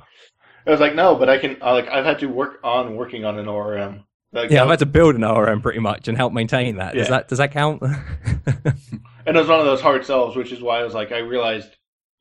[0.66, 1.58] I was like, no, but I can.
[1.60, 4.04] I like I've had to work on working on an ORM.
[4.34, 6.94] Like, yeah, I've had to build an ORM pretty much and help maintain that.
[6.94, 7.80] Does that does that count?
[8.46, 11.18] and it was one of those hard sells, which is why I was like, I
[11.18, 11.76] realized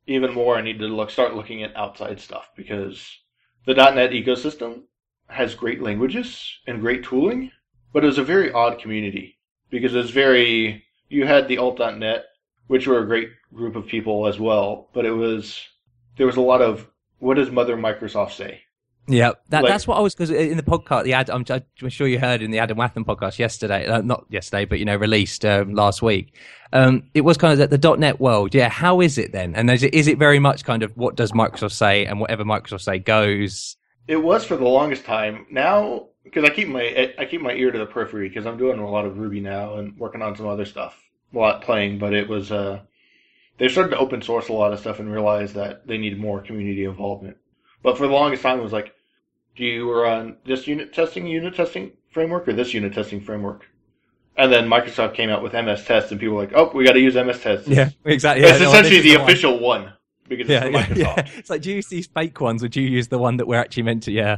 [0.05, 3.03] even more I need to look start looking at outside stuff because
[3.65, 4.83] the .NET ecosystem
[5.27, 7.51] has great languages and great tooling,
[7.91, 9.39] but it was a very odd community
[9.71, 10.83] because it was very.
[11.09, 12.25] You had the alt.net,
[12.67, 15.59] which were a great group of people as well, but it was
[16.17, 18.61] there was a lot of what does Mother Microsoft say?
[19.07, 21.89] Yeah, that, Like- that's what I was because in the podcast, the ad, I'm, I'm
[21.89, 24.95] sure you heard in the Adam Wathan podcast yesterday, uh, not yesterday, but you know,
[24.95, 26.33] released um, last week.
[26.71, 28.55] Um, it was kind of the, the .NET world.
[28.55, 29.55] Yeah, how is it then?
[29.55, 32.43] And is it, is it very much kind of what does Microsoft say, and whatever
[32.43, 33.75] Microsoft say goes?
[34.07, 35.45] It was for the longest time.
[35.51, 38.79] Now, because I keep my I keep my ear to the periphery because I'm doing
[38.79, 40.97] a lot of Ruby now and working on some other stuff,
[41.33, 41.99] a lot playing.
[41.99, 42.79] But it was uh,
[43.57, 46.41] they started to open source a lot of stuff and realized that they needed more
[46.41, 47.37] community involvement.
[47.83, 48.93] But for the longest time, it was like,
[49.55, 53.67] do you run this unit testing unit testing framework or this unit testing framework?
[54.35, 56.93] And then Microsoft came out with MS Test, and people were like, oh, we got
[56.93, 57.67] to use MS Test.
[57.67, 58.43] Yeah, exactly.
[58.47, 59.29] it's no, essentially the one.
[59.29, 59.93] official one
[60.27, 60.97] because Yeah, it's Microsoft.
[60.97, 61.27] yeah.
[61.37, 63.45] It's like, do you use these fake ones, or do you use the one that
[63.47, 64.11] we're actually meant to?
[64.11, 64.37] Yeah,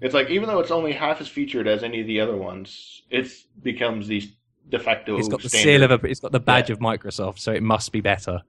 [0.00, 3.02] It's like even though it's only half as featured as any of the other ones,
[3.10, 3.30] it
[3.62, 4.22] becomes the
[4.70, 5.18] de facto.
[5.18, 5.64] it's got the standard.
[5.64, 6.74] seal of a, it's got the badge Yeah.
[6.74, 8.40] of Microsoft, so it must be better.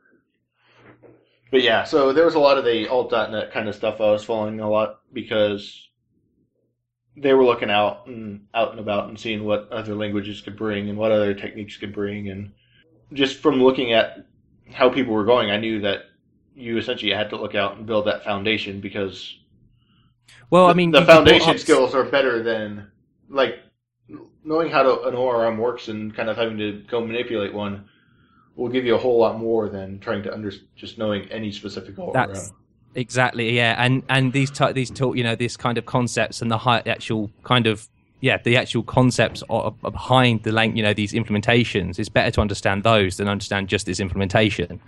[1.52, 4.24] But yeah, so there was a lot of the alt.net kind of stuff I was
[4.24, 5.90] following a lot because
[7.18, 10.90] they were looking out and out and about and seeing what other languages could bring
[10.90, 12.30] and what other techniques could bring.
[12.30, 12.54] And
[13.12, 14.26] just from looking at
[14.72, 16.04] how people were going, I knew that
[16.56, 19.38] you essentially had to look out and build that foundation because
[20.50, 22.90] Well, the, I mean, the foundation skills are better than
[23.30, 23.60] like
[24.44, 27.90] knowing how to, an ORM works and kind of having to go manipulate one
[28.56, 31.98] will give you a whole lot more than trying to under just knowing any specific
[31.98, 32.14] ORM.
[32.14, 32.52] That's
[32.96, 36.52] exactly yeah, and and these ty- these talk you know this kind of concepts and
[36.52, 37.88] the high actual kind of
[38.20, 42.00] yeah the actual concepts are, are behind the lang- you know these implementations.
[42.00, 44.82] It's better to understand those than understand just this implementation.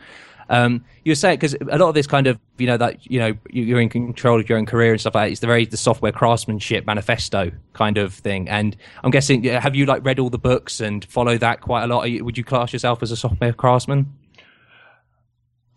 [0.49, 3.33] Um, you saying because a lot of this kind of you know that you know
[3.49, 5.31] you- you're in control of your own career and stuff like that.
[5.31, 8.49] It's the very the software craftsmanship manifesto kind of thing.
[8.49, 11.87] And I'm guessing have you like read all the books and follow that quite a
[11.87, 12.09] lot?
[12.09, 14.11] You, would you class yourself as a software craftsman?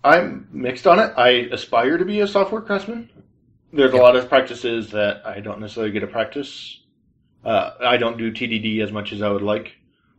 [0.04, 1.12] I'm mixed on it.
[1.16, 3.10] I aspire to be a software craftsman.
[3.72, 6.80] There's a lot of practices that I don't necessarily get to practice.
[7.44, 9.72] Uh, I don't do TDD as much as I would like.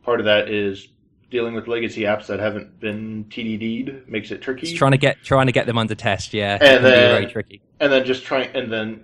[0.03, 0.87] Part of that is
[1.29, 4.67] dealing with legacy apps that haven't been TDD'd makes it tricky.
[4.69, 6.33] It's trying to get trying to get them under test.
[6.33, 7.61] Yeah, And then- very tricky.
[7.79, 9.03] and then just trying and then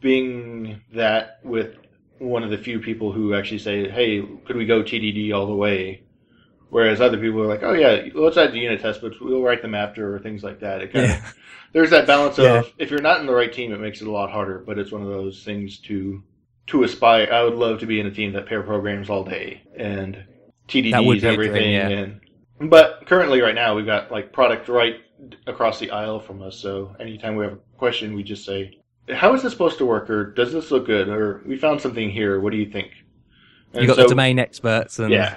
[0.00, 1.76] being that with
[2.18, 5.54] one of the few people who actually say hey could we go tdd all the
[5.54, 6.00] way
[6.70, 9.62] whereas other people are like oh yeah let's add the unit test but we'll write
[9.62, 11.16] them after or things like that it kind Yeah.
[11.18, 11.34] of
[11.72, 12.62] there's that balance of Yeah.
[12.78, 14.92] if you're not in the right team it makes it a lot harder but it's
[14.92, 16.22] one of those things to
[16.68, 19.60] to aspire i would love to be in a team that pair programs all day
[19.76, 20.24] and
[20.68, 21.88] tdds be a dream, everything yeah.
[21.88, 22.20] and
[22.70, 24.96] but currently right now we've got like product right
[25.46, 28.78] across the aisle from us so anytime we have a question we just say
[29.10, 32.10] how is this supposed to work or does this look good or we found something
[32.10, 32.90] here what do you think
[33.72, 35.36] You got so- the domain experts and yeah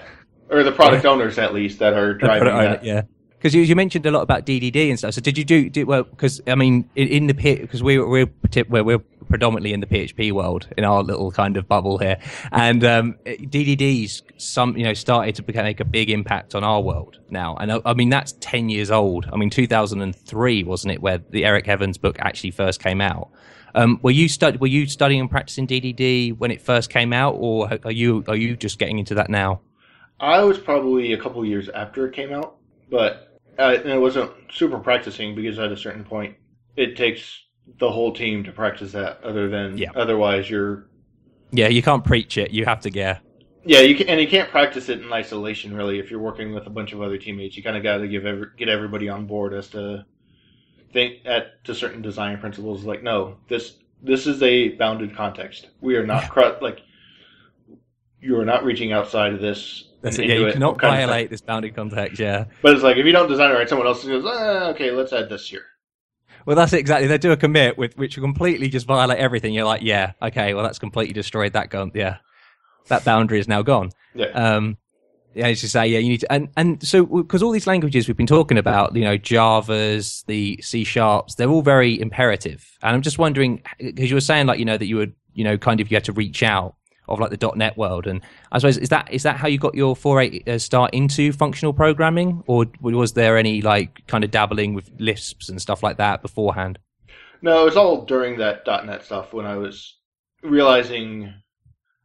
[0.50, 3.02] or the product owners at least that are driving product owner, that yeah.
[3.38, 5.14] Because you, you mentioned a lot about DDD and stuff.
[5.14, 6.04] So did you do, well?
[6.04, 8.28] Because I mean, in, in the because we we're
[8.68, 12.18] we're we're predominantly in the PHP world in our little kind of bubble here,
[12.52, 17.20] and um, DDDs some you know started to make a big impact on our world
[17.30, 17.56] now.
[17.58, 19.30] And I, I mean that's ten years old.
[19.32, 22.82] I mean, two thousand and three wasn't it where the Eric Evans book actually first
[22.82, 23.30] came out?
[23.76, 27.36] Um, were you stud- Were you studying and practicing DDD when it first came out,
[27.38, 29.62] or are you are you just getting into that now?
[30.20, 32.58] i was probably a couple years after it came out
[32.90, 36.36] but uh, and it wasn't super practicing because at a certain point
[36.76, 37.44] it takes
[37.80, 39.92] the whole team to practice that other than Yeah.
[39.96, 40.90] otherwise you're
[41.52, 42.52] Yeah, you can't preach it.
[42.52, 43.20] You have to yeah.
[43.66, 45.76] Yeah, you can, and you can't practice it in isolation.
[45.76, 48.08] Really, if you're working with a bunch of other teammates, you kind of got to
[48.08, 50.06] give every, get everybody on board as to
[50.94, 52.86] think at to certain design principles.
[52.86, 55.68] Like, no, this this is a bounded context.
[55.82, 56.80] We are not cru- like
[58.22, 59.87] you are not reaching outside of this.
[60.02, 60.26] That's it.
[60.26, 62.20] Yeah, into you it cannot kind of violate this bounded context.
[62.20, 62.46] Yeah.
[62.62, 65.14] But it's like if you don't design it right, someone else goes, ah, okay, let's
[65.14, 65.66] add this here.
[66.46, 67.08] Well, that's it exactly.
[67.08, 69.54] They do a commit with which will completely just violate everything.
[69.54, 71.92] You're like, yeah, okay, well, that's completely destroyed that gun.
[71.94, 72.18] Yeah,
[72.88, 73.92] that boundary is now gone.
[74.14, 74.28] Yeah.
[74.28, 74.78] Um,
[75.34, 78.08] yeah, as you say, yeah, you need to, and and so because all these languages
[78.08, 82.66] we've been talking about, you know, Java's, the C sharps, they're all very imperative.
[82.82, 85.44] And I'm just wondering because you were saying like, you know, that you would, you
[85.44, 86.76] know, kind of you had to reach out
[87.08, 89.76] of like the .NET world, and I suppose is that is that how you got
[89.76, 94.74] your foray uh, start into functional programming, or was there any like kind of dabbling
[94.74, 96.80] with Lisps and stuff like that beforehand?
[97.42, 99.98] No, it was all during that .NET stuff when I was
[100.44, 101.34] realizing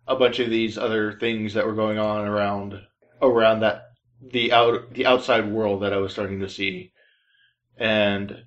[0.07, 2.81] a bunch of these other things that were going on around
[3.21, 3.85] around that
[4.21, 6.93] the out the outside world that I was starting to see,
[7.77, 8.45] and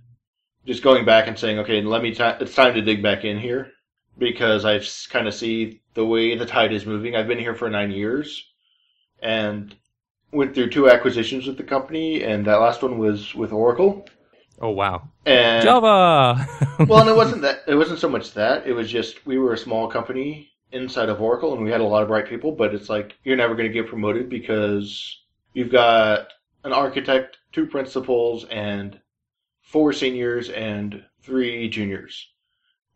[0.65, 2.13] just going back and saying, okay, let me.
[2.13, 3.71] ti it's time to dig back in here
[4.17, 7.15] because I kind of see the way the tide is moving.
[7.15, 8.45] I've been here for nine years,
[9.21, 9.75] and
[10.31, 14.07] went through two acquisitions with the company, and that last one was with Oracle.
[14.61, 15.09] Oh wow.
[15.25, 16.47] And Java.
[16.87, 17.63] well, and it wasn't that.
[17.67, 18.67] It wasn't so much that.
[18.67, 21.85] It was just we were a small company inside of Oracle, and we had a
[21.85, 22.51] lot of bright people.
[22.51, 26.27] But it's like you're never going to get promoted because you've got
[26.63, 28.99] an architect, two principals, and
[29.61, 32.29] four seniors and three juniors.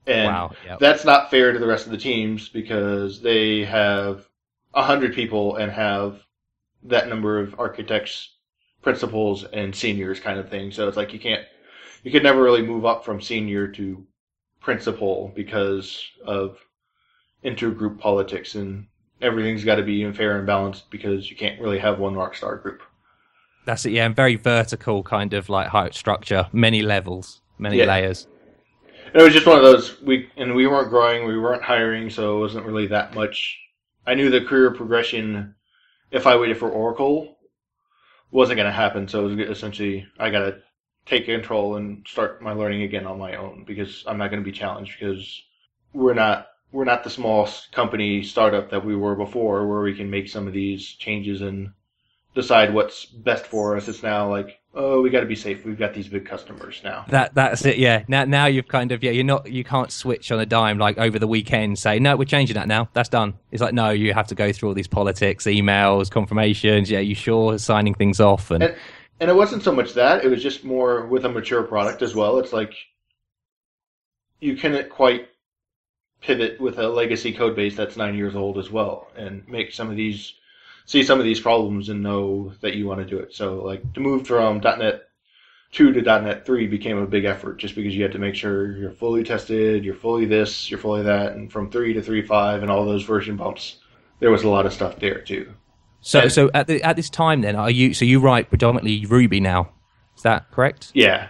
[0.10, 0.52] And wow.
[0.66, 0.80] Yep.
[0.80, 4.28] that's not fair to the rest of the teams because they have
[4.74, 6.22] a hundred people and have
[6.84, 8.36] that number of architects,
[8.82, 10.72] principals, and seniors kind of thing.
[10.72, 11.46] So it's like you can't,
[12.04, 14.06] you could never really move up from senior to
[14.62, 16.58] principal because of
[17.44, 18.88] intergroup politics and
[19.22, 22.58] everything's got to be fair and balanced because you can't really have one rock star
[22.58, 22.82] group.
[23.66, 23.92] That's it.
[23.92, 27.86] Yeah, and very vertical kind of like height structure, many levels, many Yeah.
[27.86, 28.28] layers.
[29.14, 32.38] It was just one of those we and we weren't growing, we weren't hiring, so
[32.38, 33.58] it wasn't really that much.
[34.06, 35.56] I knew the career progression,
[36.12, 37.38] if I waited for Oracle,
[38.32, 39.08] wasn't going to happen.
[39.08, 40.60] So it was essentially I got to
[41.06, 44.50] take control and start my learning again on my own because I'm not going to
[44.50, 45.42] be challenged because
[45.94, 50.10] we're not we're not the small company startup that we were before, where we can
[50.10, 51.72] make some of these changes and
[52.36, 53.88] decide what's best for us.
[53.88, 55.66] It's now like, oh, we got to be safe.
[55.66, 57.06] We've got these big customers now.
[57.10, 57.78] That that's it.
[57.78, 58.04] Yeah.
[58.08, 59.12] Now now you've kind of yeah.
[59.12, 59.50] You're not.
[59.52, 61.80] You can't switch on a dime like over the weekend.
[61.80, 62.90] Say no, we're changing that now.
[62.94, 63.34] That's done.
[63.52, 66.90] It's like no, you have to go through all these politics, emails, confirmations.
[66.90, 68.64] Yeah, you sure signing things off and.
[68.64, 68.76] And-
[69.22, 72.16] and it wasn't so much that it was just more with a mature product as
[72.16, 72.74] well it's like
[74.40, 75.28] you couldn't quite
[76.22, 79.90] pivot with a legacy code base that's nine years old as well and make some
[79.90, 80.36] of these
[80.90, 83.94] see some of these problems and know that you want to do it so like
[83.94, 85.04] to move from net
[85.72, 88.76] 2 to net 3 became a big effort just because you had to make sure
[88.76, 92.72] you're fully tested you're fully this you're fully that and from 3 to 3.5 and
[92.72, 93.78] all those version bumps
[94.20, 95.54] there was a lot of stuff there too
[96.02, 99.06] So And- so at the at this time then are you so you write predominantly
[99.06, 99.70] Ruby now?
[100.18, 100.92] Is that correct?
[100.94, 101.28] Yeah.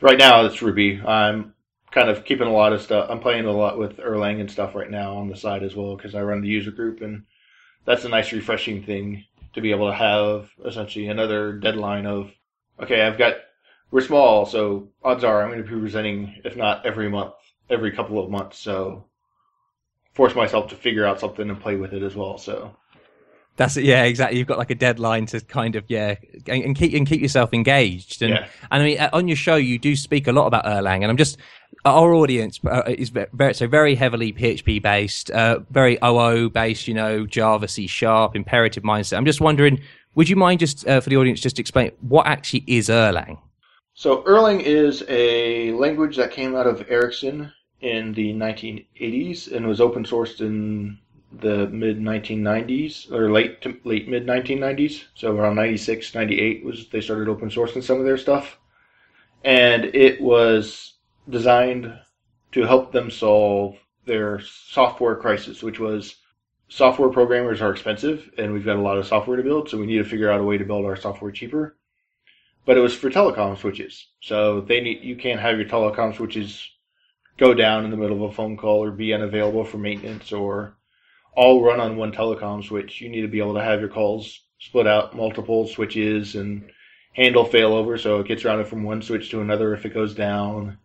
[0.00, 1.00] Right now it's Ruby.
[1.04, 1.54] I'm
[1.90, 3.08] kind of keeping a lot of stuff.
[3.10, 5.96] I'm playing a lot with Erlang and stuff right now on the side as well
[5.96, 7.24] because I run the user group and
[7.86, 12.30] that's a nice refreshing thing to be able to have essentially another deadline of
[12.82, 13.36] okay, I've got
[13.90, 17.34] we're small, so odds are I'm going to be presenting if not every month,
[17.70, 18.58] every couple of months.
[18.58, 19.04] So
[20.12, 22.38] force myself to figure out something and play with it as well.
[22.38, 22.74] So
[23.56, 23.84] That's it.
[23.84, 24.38] Yeah, exactly.
[24.38, 27.54] You've got like a deadline to kind of yeah, and, and keep and keep yourself
[27.54, 28.22] engaged.
[28.22, 28.46] And Yeah.
[28.70, 31.06] and I mean, uh, on your show, you do speak a lot about Erlang, and
[31.06, 31.38] I'm just
[31.86, 36.88] our audience uh, is very so very heavily PHP based, uh, very OO based.
[36.88, 39.16] You know, Java, C Sharp, imperative mindset.
[39.16, 39.80] I'm just wondering,
[40.16, 43.38] would you mind just uh, for the audience just explain what actually is Erlang?
[43.94, 49.80] So Erlang is a language that came out of Ericsson in the 1980s and was
[49.80, 50.98] open sourced in
[51.40, 55.04] the mid 1990s or late to late mid 1990s.
[55.14, 58.58] So around 96, 98 was they started open sourcing some of their stuff,
[59.44, 60.95] and it was
[61.28, 61.92] designed
[62.52, 66.16] to help them solve their software crisis, which was
[66.68, 69.86] software programmers are expensive and we've got a lot of software to build, so we
[69.86, 71.76] need to figure out a way to build our software cheaper
[72.66, 74.08] but it was for telecom switches.
[74.20, 76.68] So they need you can't have your telecom switches
[77.38, 80.76] go down in the middle of a phone call or be unavailable for maintenance or
[81.34, 83.00] all run on one telecom switch.
[83.00, 86.68] You need to be able to have your calls split out multiple switches and
[87.12, 90.78] handle failover so it gets routed from one switch to another if it goes down.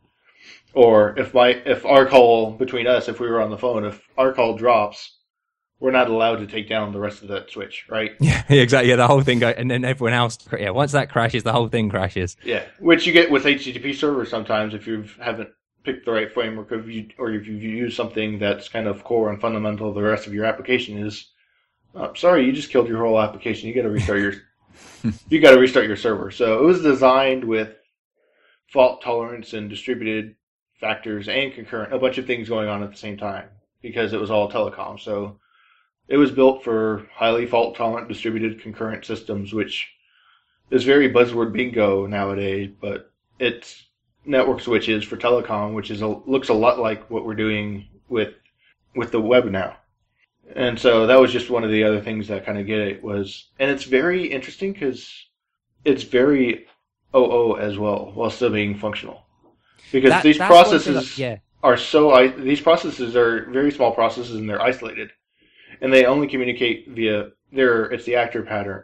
[0.73, 4.01] Or if my if our call between us, if we were on the phone, if
[4.17, 5.17] our call drops,
[5.81, 8.11] we're not allowed to take down the rest of that switch, right?
[8.19, 8.89] Yeah, exactly.
[8.89, 10.37] Yeah, the whole thing, go, and then everyone else.
[10.57, 12.37] Yeah, once that crashes, the whole thing crashes.
[12.45, 15.49] Yeah, which you get with HTTP servers sometimes if you haven't
[15.83, 19.29] picked the right framework of you, or if you use something that's kind of core
[19.29, 21.31] and fundamental to the rest of your application is,
[21.95, 23.67] uh, sorry, you just killed your whole application.
[23.67, 24.33] You got to restart your,
[25.29, 26.31] you got to restart your server.
[26.31, 27.75] So it was designed with
[28.71, 30.35] fault tolerance and distributed
[30.79, 33.49] factors and concurrent, a bunch of things going on at the same time
[33.81, 34.99] because it was all telecom.
[34.99, 35.39] So
[36.07, 39.89] it was built for highly fault tolerant distributed concurrent systems, which
[40.71, 43.83] is very buzzword bingo nowadays, but it's
[44.25, 48.33] network switches for telecom, which is a, looks a lot like what we're doing with
[48.95, 49.77] with the web now.
[50.55, 53.03] And so that was just one of the other things that kind of get it
[53.03, 55.09] was, and it's very interesting because
[55.85, 56.67] it's very
[57.15, 59.25] OO as well, while still being functional.
[59.91, 63.93] Because That- these that's one thing processes yeah, are so these processes are very small
[63.93, 65.11] processes and they're isolated,
[65.81, 68.83] and they only communicate via their it's the actor pattern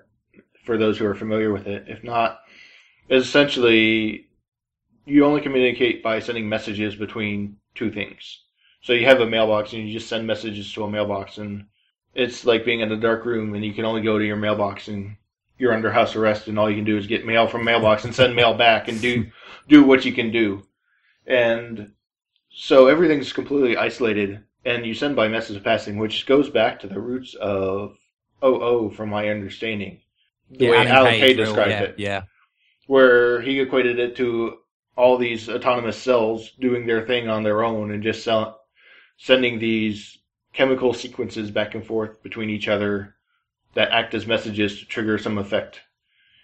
[0.65, 1.85] for those who are familiar with it.
[1.87, 2.41] If not,
[3.09, 4.27] essentially
[5.05, 8.43] you only communicate by sending messages between two things.
[8.81, 11.65] So you have a mailbox and you just send messages to a mailbox, and
[12.13, 14.87] it's like being in a dark room and you can only go to your mailbox
[14.89, 15.15] and
[15.57, 18.13] you're under house arrest and all you can do is get mail from mailbox and
[18.13, 19.31] send mail back and do
[19.67, 20.63] do what you can do.
[21.25, 21.93] And
[22.49, 26.87] so everything's completely isolated and you send by message of passing, which goes back to
[26.87, 27.97] the roots of
[28.43, 30.01] OO from my understanding.
[30.51, 31.95] The Yeah, way Alan Kay described yeah, it.
[31.97, 32.21] Yeah.
[32.87, 34.57] Where he equated it to
[34.95, 38.59] all these autonomous cells doing their thing on their own and just sell,
[39.17, 40.17] sending these
[40.53, 43.16] chemical sequences back and forth between each other
[43.73, 45.81] that act as messages to trigger some effect.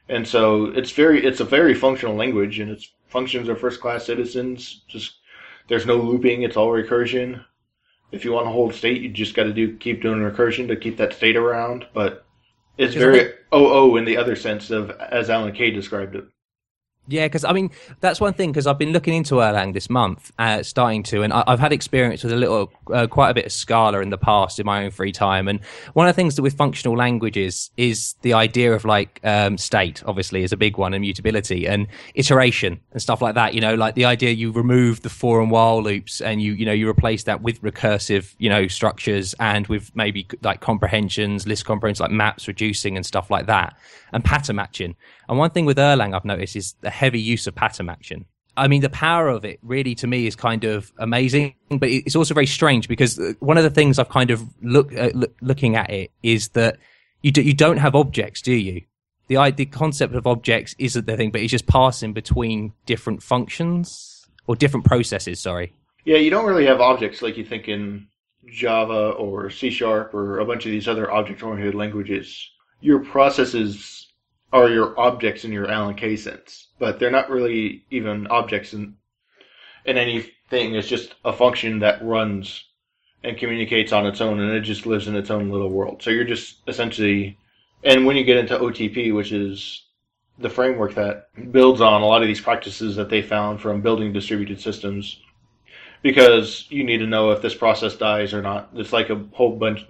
[0.09, 4.05] And so it's very it's a very functional language and its functions are first class
[4.05, 4.83] citizens.
[4.87, 5.15] Just
[5.67, 7.43] there's no looping, it's all recursion.
[8.11, 10.75] If you want to hold state, you just got to do keep doing recursion to
[10.75, 11.87] keep that state around.
[11.93, 12.25] But
[12.77, 16.25] it's very OO in the other sense of as Alan Kay described it.
[17.07, 18.51] Yeah, because I mean that's one thing.
[18.51, 21.73] Because I've been looking into Erlang this month, uh, starting to, and I, I've had
[21.73, 24.85] experience with a little, uh, quite a bit of Scala in the past in my
[24.85, 25.49] own free time.
[25.49, 25.59] And
[25.93, 30.01] one of the things that with functional languages is the idea of like um, state,
[30.05, 33.53] obviously, is a big one, and mutability and iteration and stuff like that.
[33.53, 36.65] You know, like the idea you remove the for and while loops, and you you
[36.65, 41.65] know you replace that with recursive, you know, structures and with maybe like comprehensions, list
[41.65, 43.75] comprehensions, like maps, reducing, and stuff like that,
[44.13, 44.95] and pattern matching.
[45.29, 48.25] And one thing with Erlang I've noticed is heavy use of pattern matching.
[48.55, 52.15] I mean, the power of it really to me is kind of amazing, but it's
[52.15, 55.35] also very strange because uh, one of the things I've kind of look, uh, look
[55.41, 56.77] looking at it is that
[57.23, 58.83] you do, you don't have objects, do you?
[59.27, 64.27] The the concept of objects isn't the thing, but it's just passing between different functions
[64.45, 65.39] or different processes.
[65.39, 65.73] Sorry.
[66.05, 68.07] Yeah, you don't really have objects like you think in
[68.45, 72.49] Java or C Sharp or a bunch of these other object oriented languages.
[72.81, 74.07] Your processes
[74.51, 78.97] are your objects in your Alan Kay sense, but they're not really even objects in
[79.85, 80.75] in anything.
[80.75, 82.65] It's just a function that runs
[83.23, 86.03] and communicates on its own, and it just lives in its own little world.
[86.03, 87.37] So you're just essentially,
[87.85, 89.85] and when you get into OTP, which is
[90.39, 94.11] the framework that builds on a lot of these practices that they found from building
[94.11, 95.21] distributed systems,
[96.01, 98.71] because you need to know if this process dies or not.
[98.73, 99.85] It's like a whole bunch.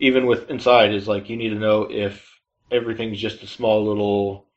[0.00, 2.38] Even with inside is like you need to know if
[2.70, 4.49] everything's just a small little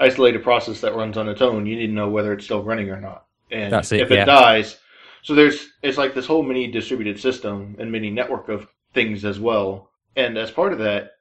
[0.00, 1.66] isolated process that runs on its own.
[1.66, 3.26] You need to know whether it's still running or not.
[3.50, 4.24] And it, if it yeah.
[4.24, 4.78] dies,
[5.22, 9.38] so there's it's like this whole mini distributed system and mini network of things as
[9.38, 9.90] well.
[10.16, 11.12] And as part of that,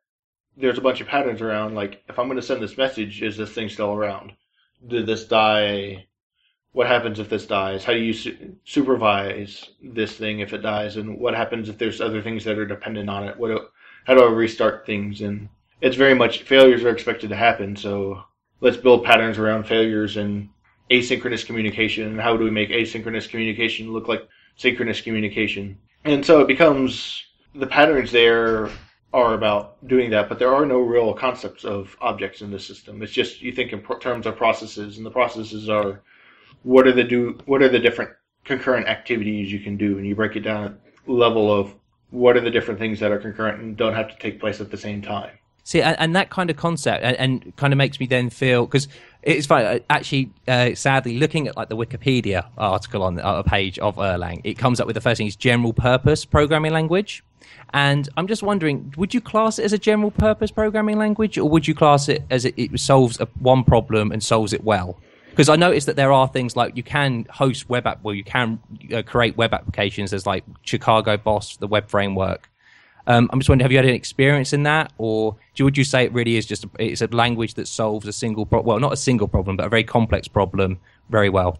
[0.55, 1.75] there's a bunch of patterns around.
[1.75, 4.33] Like if I'm going to send this message, is this thing still around?
[4.87, 6.05] Did this die?
[6.71, 7.83] What happens if this dies?
[7.83, 10.97] How do you su- supervise this thing if it dies?
[10.97, 13.37] And what happens if there's other things that are dependent on it?
[13.37, 13.67] What do,
[14.05, 15.21] how do I restart things?
[15.21, 15.49] And
[15.81, 17.75] it's very much failures are expected to happen.
[17.75, 18.23] So
[18.61, 20.49] let's build patterns around failures and
[20.91, 22.07] asynchronous communication.
[22.07, 25.77] And how do we make asynchronous communication look like synchronous communication?
[26.05, 27.23] And so it becomes
[27.55, 28.69] the patterns there
[29.13, 33.01] are about doing that, but there are no real concepts of objects in the system.
[33.01, 36.01] It's just you think in pro- terms of processes, and the processes are
[36.63, 38.11] what are the do what are the different
[38.45, 40.73] concurrent activities you can do, and you break it down at
[41.07, 41.73] level of
[42.11, 44.69] what are the different things that are concurrent and don't have to take place at
[44.69, 45.31] the same time.
[45.69, 48.65] See, and, and that kind of concept, and, and kind of makes me then feel
[48.65, 48.87] because
[49.21, 49.65] it's funny.
[49.67, 53.97] uh, Actually, uh, sadly, looking at like the Wikipedia article on uh, a page of
[53.97, 57.23] Erlang, it comes up with the first thing is general purpose programming language,
[57.71, 61.47] and I'm just wondering, would you class it as a general purpose programming language, or
[61.47, 64.97] would you class it as it, it solves a, one problem and solves it well?
[65.29, 68.23] Because I noticed that there are things like you can host web app, well, you
[68.23, 68.57] can
[68.91, 70.09] uh, create web applications.
[70.09, 72.49] There's like Chicago Boss, the web framework.
[73.09, 75.83] Um, I'm just wondering, have you had any experience in that, or do, would you
[75.83, 78.79] say it really is just a, it's a language that solves a single pro- well,
[78.79, 80.79] not a single problem, but a very complex problem
[81.09, 81.59] very well?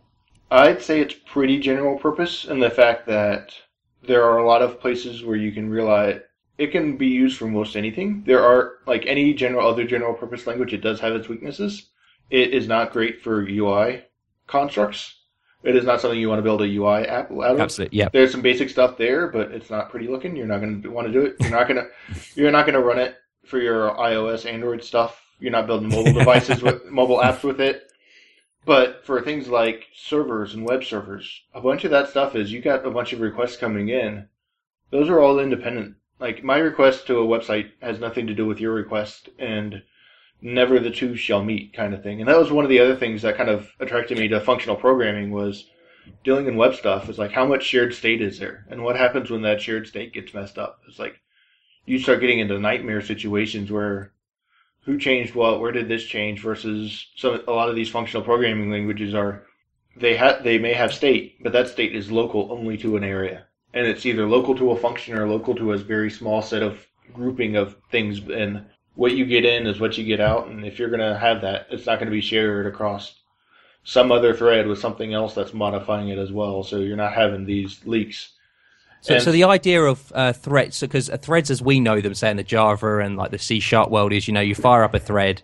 [0.52, 3.56] I'd say it's pretty general purpose in the fact that
[4.04, 6.22] there are a lot of places where you can realize
[6.60, 8.24] it can be used for most anything.
[8.28, 11.90] There are like any general other general purpose language, it does have its weaknesses.
[12.30, 14.04] It is not great for UI
[14.46, 15.16] constructs.
[15.62, 17.60] It is not something you want to build a UI app out of.
[17.60, 18.08] Absolutely, yeah.
[18.12, 20.36] There's some basic stuff there, but it's not pretty looking.
[20.36, 21.36] You're not going to want to do it.
[21.40, 21.90] You're not going to
[22.36, 25.22] you're not going to run it for your iOS, Android stuff.
[25.40, 27.92] You're not building mobile devices with mobile apps with it.
[28.66, 32.62] But for things like servers and web servers, a bunch of that stuff is you
[32.62, 34.28] got a bunch of requests coming in.
[34.92, 35.96] Those are all independent.
[36.20, 39.82] Like my request to a website has nothing to do with your request and
[40.42, 42.20] never the two shall meet kind of thing.
[42.20, 44.76] And that was one of the other things that kind of attracted me to functional
[44.76, 45.66] programming was
[46.24, 49.30] dealing in web stuff is like how much shared state is there and what happens
[49.30, 50.80] when that shared state gets messed up.
[50.88, 51.20] It's like
[51.86, 54.14] you start getting into nightmare situations where
[54.82, 58.72] who changed what, where did this change versus some a lot of these functional programming
[58.72, 59.46] languages are
[59.96, 63.46] they have they may have state, but that state is local only to an area.
[63.74, 66.88] And it's either local to a function or local to a very small set of
[67.14, 68.66] grouping of things and
[68.96, 71.42] what you get in is what you get out, and if you're going to have
[71.42, 73.16] that, it's not going to be shared across
[73.84, 76.64] some other thread with something else that's modifying it as well.
[76.64, 78.32] So you're not having these leaks.
[79.02, 82.14] So, And- so the idea of uh, threads, because uh, threads as we know them,
[82.14, 84.84] say in the Java and like the C sharp world, is you know you fire
[84.84, 85.42] up a thread,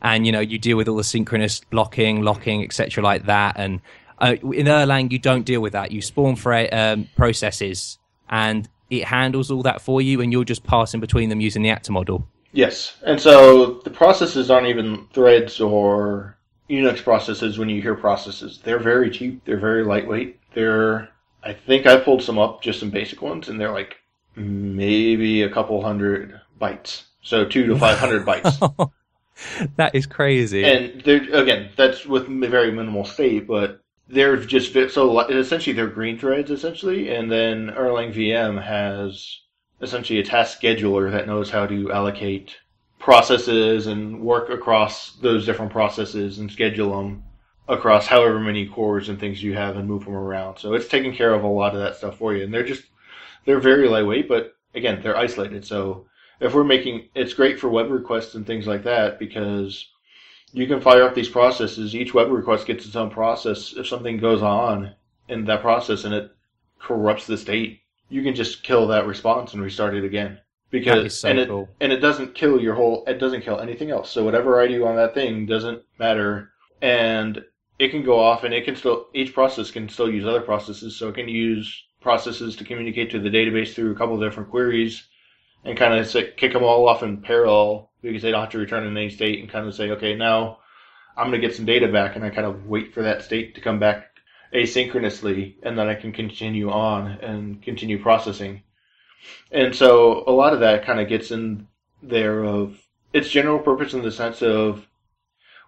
[0.00, 3.04] and you know you deal with all the synchronous blocking, locking, etc.
[3.04, 3.56] like that.
[3.58, 3.80] And
[4.18, 5.92] uh, in Erlang, you don't deal with that.
[5.92, 7.98] You spawn thread um, processes,
[8.30, 11.70] and it handles all that for you, and you're just passing between them using the
[11.70, 12.26] actor model.
[12.54, 16.38] Yes, and so the processes aren't even threads or
[16.70, 17.58] Unix processes.
[17.58, 19.44] When you hear processes, they're very cheap.
[19.44, 20.38] They're very lightweight.
[20.54, 21.10] They're
[21.42, 23.96] I think I pulled some up, just some basic ones, and they're like
[24.36, 27.02] maybe a couple hundred bytes.
[27.22, 28.90] So two to five hundred bytes.
[29.76, 30.64] that is crazy.
[30.64, 36.20] And they're again, that's with very minimal state, but they're just so essentially they're green
[36.20, 39.40] threads essentially, and then Erlang VM has
[39.84, 42.56] essentially a task scheduler that knows how to allocate
[42.98, 47.22] processes and work across those different processes and schedule them
[47.68, 50.58] across however many cores and things you have and move them around.
[50.58, 52.84] So it's taking care of a lot of that stuff for you, and they're just
[53.44, 55.66] they're very lightweight, but again, they're isolated.
[55.66, 56.06] So
[56.40, 59.86] if we're making it's great for web requests and things like that because
[60.54, 61.96] you can fire up these processes.
[61.96, 63.74] Each web request gets its own process.
[63.76, 64.94] If something goes on
[65.28, 66.30] in that process and it
[66.78, 70.38] corrupts the state, you can just kill that response and restart it again.
[70.70, 71.68] Because so and it cool.
[71.80, 74.10] and it doesn't kill your whole it doesn't kill anything else.
[74.10, 76.50] So whatever I do on that thing doesn't matter
[76.82, 77.44] and
[77.78, 80.96] it can go off and it can still each process can still use other processes.
[80.96, 84.50] So it can use processes to communicate to the database through a couple of different
[84.50, 85.06] queries
[85.64, 88.58] and kind of say, kick them all off in parallel because they don't have to
[88.58, 90.58] return in any state and kind of say, okay, now
[91.16, 93.54] I'm going to get some data back and I kind of wait for that state
[93.54, 94.13] to come back
[94.54, 98.62] asynchronously and then I can continue on and continue processing.
[99.50, 101.66] And so a lot of that kind of gets in
[102.02, 102.78] there of
[103.12, 104.86] its general purpose in the sense of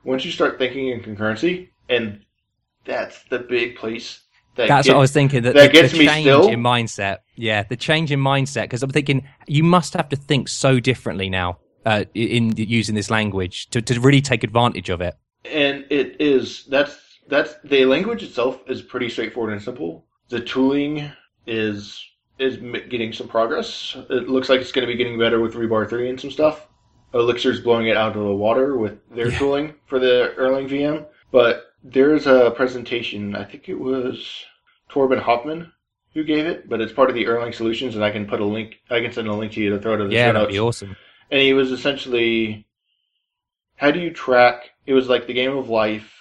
[0.04, 2.20] once you start thinking in concurrency and
[2.84, 4.20] that's the big place
[4.56, 5.42] that That's gets- what I was thinking.
[5.42, 6.48] That, that the, gets the me change still.
[6.48, 7.18] in mindset.
[7.34, 8.62] Yeah, the change in mindset.
[8.62, 13.10] Because I'm thinking you must have to think so differently now uh, in using this
[13.10, 15.14] language to, to really take advantage of it.
[15.44, 16.96] and it is that's
[17.28, 20.04] that's the language itself is pretty straightforward and simple.
[20.28, 21.10] The tooling
[21.46, 22.02] is
[22.38, 22.56] is
[22.90, 23.96] getting some progress.
[24.10, 26.68] It looks like it's going to be getting better with Rebar three and some stuff.
[27.14, 29.38] Elixir's blowing it out of the water with their Yeah.
[29.38, 31.06] tooling for the Erlang VM.
[31.32, 33.34] But there's a presentation.
[33.34, 34.44] I think it was
[34.90, 35.72] Torben Hoffmann
[36.12, 38.44] who gave it, but it's part of the Erlang Solutions, and I can put a
[38.44, 38.80] link.
[38.90, 40.42] I can send a link to you to throw it to the Yeah, show that'd
[40.48, 40.96] notes be awesome.
[41.30, 42.66] and he was essentially
[43.76, 46.15] how do you track it was like the game of life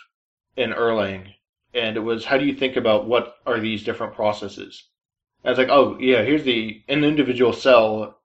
[0.57, 1.33] in Erlang.
[1.73, 4.87] And it was how do you think about what are these different processes?
[5.43, 8.19] And I was like oh yeah here's the an individual cell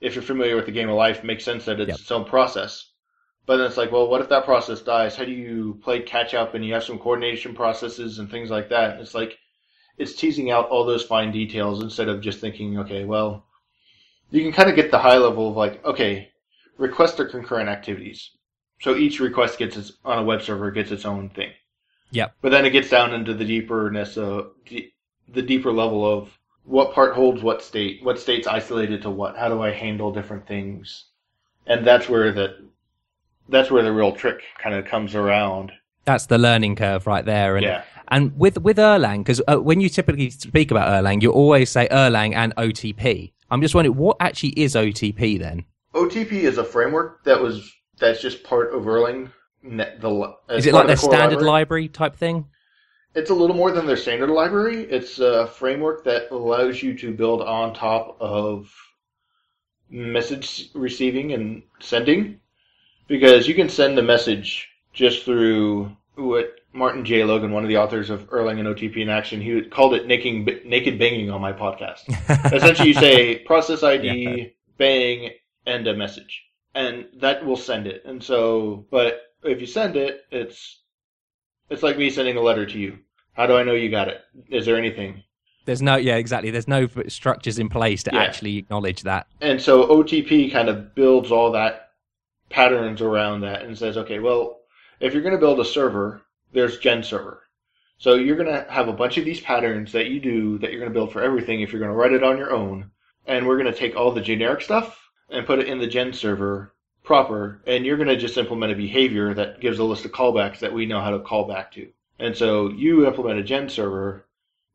[0.00, 1.98] if you're familiar with the game of life makes sense that it's Yep.
[2.00, 2.90] its own process.
[3.46, 5.16] But then it's like well what if that process dies?
[5.16, 8.68] How do you play catch up and you have some coordination processes and things like
[8.70, 9.00] that?
[9.00, 9.38] It's like
[9.98, 13.46] it's teasing out all those fine details instead of just thinking okay well
[14.30, 16.30] you can kind of get the high level of like, okay,
[16.78, 18.35] request are concurrent activities.
[18.80, 21.52] So each request gets its on a web server gets its own thing.
[22.10, 22.34] Yep.
[22.40, 24.92] But then it gets down into the deeperness of the,
[25.28, 26.30] the deeper level of
[26.64, 29.36] what part holds what state, what state's isolated to what.
[29.36, 31.06] How do I handle different things?
[31.66, 32.68] And that's where the
[33.48, 35.72] that's where the real trick kind of comes around.
[36.04, 37.56] That's the learning curve right there.
[37.56, 37.84] And yeah.
[38.08, 41.88] and with with Erlang, because uh, when you typically speak about Erlang, you always say
[41.88, 43.32] Erlang and OTP.
[43.50, 45.64] I'm just wondering what actually is OTP then?
[45.94, 49.30] OTP is a framework that was that's just part of Erlang.
[49.62, 51.44] The Is it like their the standard library.
[51.44, 52.46] library type thing?
[53.14, 54.82] It's a little more than their standard library.
[54.84, 58.72] It's a framework that allows you to build on top of
[59.88, 62.40] message receiving and sending
[63.08, 67.24] because you can send a message just through what Martin J.
[67.24, 70.66] Logan, one of the authors of Erlang and OTP in Action, he called it naked,
[70.66, 72.02] naked banging on my podcast.
[72.52, 75.30] Essentially, you say process ID, bang,
[75.66, 76.44] and a message,
[76.76, 78.02] and that will send it.
[78.04, 80.82] And so, but if you send it, it's
[81.70, 82.98] it's like me sending a letter to you.
[83.32, 84.20] How do I know you got it?
[84.50, 85.24] Is there anything?
[85.64, 86.50] There's no, yeah, exactly.
[86.50, 88.20] There's no structures in place to Yeah.
[88.22, 89.26] actually acknowledge that.
[89.40, 91.90] And so OTP kind of builds all that
[92.50, 94.60] patterns around that and says, okay, well,
[95.00, 96.22] if you're going to build a server,
[96.52, 97.42] there's Gen server.
[97.98, 100.78] So you're going to have a bunch of these patterns that you do that you're
[100.80, 102.92] going to build for everything if you're going to write it on your own.
[103.26, 106.12] And we're going to take all the generic stuff and put it in the Gen
[106.12, 106.72] server
[107.02, 107.62] proper.
[107.66, 110.72] And you're going to just implement a behavior that gives a list of callbacks that
[110.72, 111.88] we know how to call back to.
[112.18, 114.26] And so you implement a Gen server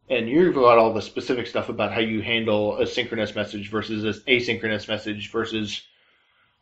[0.10, 4.04] and you've got all the specific stuff about how you handle a synchronous message versus
[4.04, 5.82] an asynchronous message versus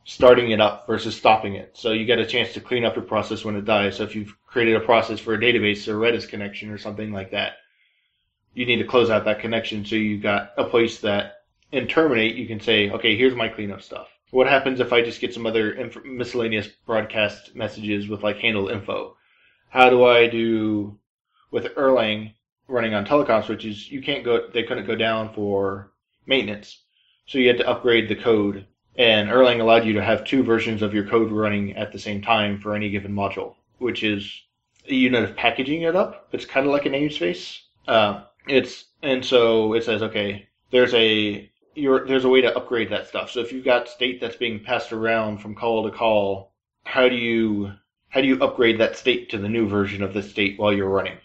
[0.04, 1.72] starting it up versus stopping it.
[1.74, 3.98] So you get a chance to clean up your process when it dies.
[3.98, 7.32] So if you've created a process for a database or Redis connection or something like
[7.32, 7.54] that,
[8.54, 9.86] you need to close out that connection.
[9.86, 11.39] So you've got a place that
[11.72, 14.08] in terminate, you can say, okay, here's my cleanup stuff.
[14.32, 18.70] What happens if I just get some other inf- miscellaneous broadcast messages with like handle
[18.70, 19.16] info?
[19.70, 20.98] How do I do
[21.52, 22.34] with Erlang
[22.68, 23.92] running on telecom switches?
[23.92, 25.92] You can't go, they couldn't go down for
[26.26, 26.84] maintenance.
[27.26, 28.66] So you had to upgrade the code
[29.00, 32.22] and Erlang allowed you to have two versions of your code running at the same
[32.22, 34.42] time for any given module, which is
[34.90, 36.28] a unit of packaging it up.
[36.34, 37.60] It's kind of like a namespace.
[37.88, 42.90] Uh, it's and so it says, okay, there's a you're, there's a way to upgrade
[42.92, 43.32] that stuff.
[43.32, 46.52] So if you've got state that's being passed around from call to call,
[46.84, 47.72] how do you
[48.10, 50.90] how do you upgrade that state to the new version of the state while you're
[50.90, 51.18] running?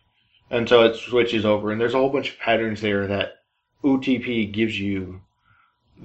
[0.51, 3.39] And so it switches over, and there's a whole bunch of patterns there that
[3.83, 5.23] OTP gives you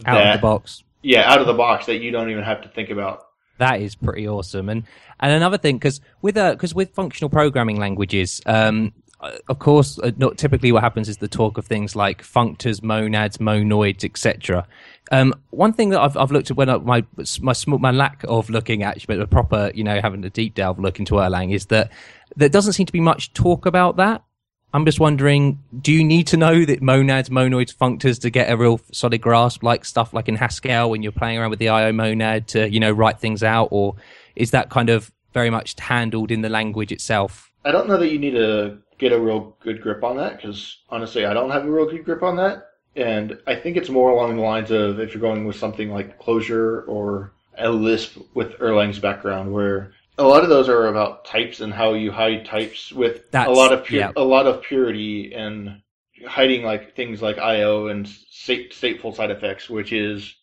[0.06, 0.84] out of the box.
[1.02, 3.28] Yeah, out of the box that you don't even have to think about.
[3.58, 4.70] That is pretty awesome.
[4.70, 4.84] And
[5.20, 10.11] and another thing, because with because uh, with functional programming languages, um, of course, uh,
[10.17, 14.65] not typically what happens is the talk of things like functors, monads, monoids, etc.
[15.11, 17.03] Um, one thing that I've, I've looked at when I, my
[17.41, 20.80] my my lack of looking at but a proper you know having a deep delve
[20.80, 21.91] look into Erlang is that
[22.36, 24.24] there doesn't seem to be much talk about that.
[24.72, 28.55] I'm just wondering, do you need to know that monads, monoids, functors to get a
[28.55, 31.91] real solid grasp, like stuff like in Haskell when you're playing around with the IO
[31.91, 33.95] monad to, you know, write things out, or
[34.36, 37.51] is that kind of very much handled in the language itself?
[37.65, 40.78] I don't know that you need to get a real good grip on that because
[40.89, 42.68] honestly, I don't have a real good grip on that.
[42.95, 46.22] And I think it's more along the lines of if you're going with something like
[46.22, 51.62] Clojure or a Lisp with Erlang's background, where a lot of those are about types
[51.62, 54.12] and how you hide types with That's, a lot of yeah.
[54.16, 55.82] a lot of purity and
[56.28, 60.36] hiding like things like IO and state, stateful side effects, which is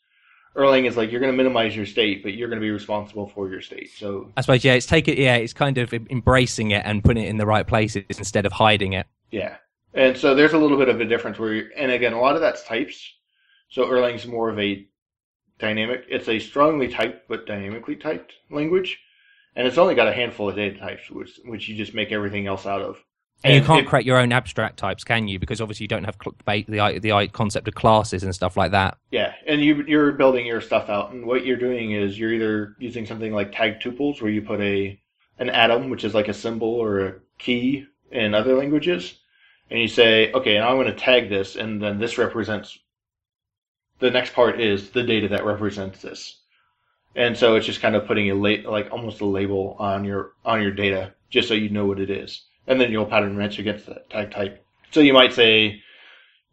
[0.56, 3.28] Erlang is like you're going to minimize your state, but you're going to be responsible
[3.28, 3.90] for your state.
[3.92, 7.24] So I suppose yeah, it's take it yeah, it's kind of embracing it and putting
[7.24, 9.06] it in the right places instead of hiding it.
[9.30, 9.56] Yeah,
[9.94, 12.40] and so there's a little bit of a difference where, and again, a lot of
[12.40, 13.14] that's types.
[13.68, 14.86] So Erlang's more of a
[15.58, 16.04] dynamic.
[16.08, 18.98] It's a strongly typed but dynamically typed language
[19.56, 22.46] and it's only got a handful of data types, which which you just make everything
[22.46, 23.02] else out of.
[23.44, 25.38] And, and you can't create your own abstract types, can you?
[25.38, 28.96] Because obviously you don't have the the concept of classes and stuff like that.
[29.10, 32.76] Yeah, and you you're building your stuff out, and what you're doing is you're either
[32.78, 34.98] using something like tag tuples, where you put a
[35.38, 39.18] an atom, which is like a symbol or a key in other languages,
[39.70, 42.78] and you say, okay, now I'm going to tag this, and then this represents.
[43.98, 46.40] The next part is the data that represents this
[47.16, 50.32] and so it's just kind of putting a la- like almost a label on your
[50.44, 53.58] on your data just so you know what it is, and then you'll pattern match
[53.58, 54.64] against that tag type.
[54.90, 55.82] So you might say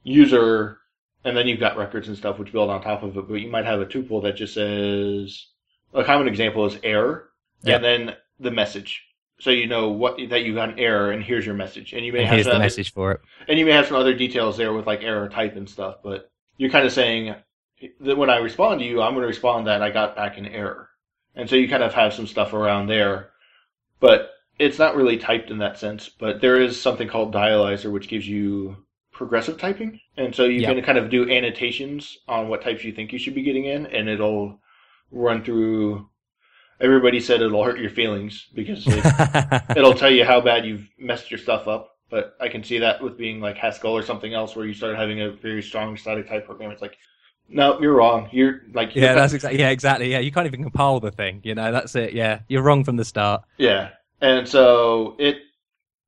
[0.04, 0.80] user,
[1.24, 3.50] and then you've got records and stuff which build on top of it, but you
[3.50, 5.48] might have a tuple that just says
[5.94, 7.30] a common example is error,
[7.64, 7.76] yep.
[7.76, 9.04] and then the message.
[9.40, 12.14] So you know what that you got an error, and here's your message, and you
[12.14, 14.14] may and have here's the other, message for it, and you may have some other
[14.14, 17.36] details there with like error type and stuff, but you're kind of saying
[18.00, 20.46] that when I respond to you, I'm going to respond that I got back an
[20.46, 20.90] error.
[21.36, 23.32] And so you kind of have some stuff around there,
[24.00, 26.10] but it's not really typed in that sense.
[26.10, 28.78] But there is something called Dialyzer, which gives you
[29.12, 30.00] progressive typing.
[30.18, 30.76] And so you yep.
[30.76, 33.86] can kind of do annotations on what types you think you should be getting in,
[33.88, 34.60] and it'll
[35.12, 36.10] run through.
[36.80, 41.32] Everybody said it'll hurt your feelings because it, it'll tell you how bad you've messed
[41.32, 41.92] your stuff up.
[42.10, 44.96] But I can see that with being like Haskell or something else where you start
[44.96, 46.72] having a very strong static type program.
[46.72, 46.98] It's like,
[47.50, 48.30] no, you're wrong.
[48.32, 50.12] You're like yeah, that's exactly yeah, exactly.
[50.12, 51.42] Yeah, you can't even compile the thing.
[51.44, 52.14] You know, that's it.
[52.14, 53.44] Yeah, you're wrong from the start.
[53.58, 53.92] Yeah,
[54.24, 55.38] and so it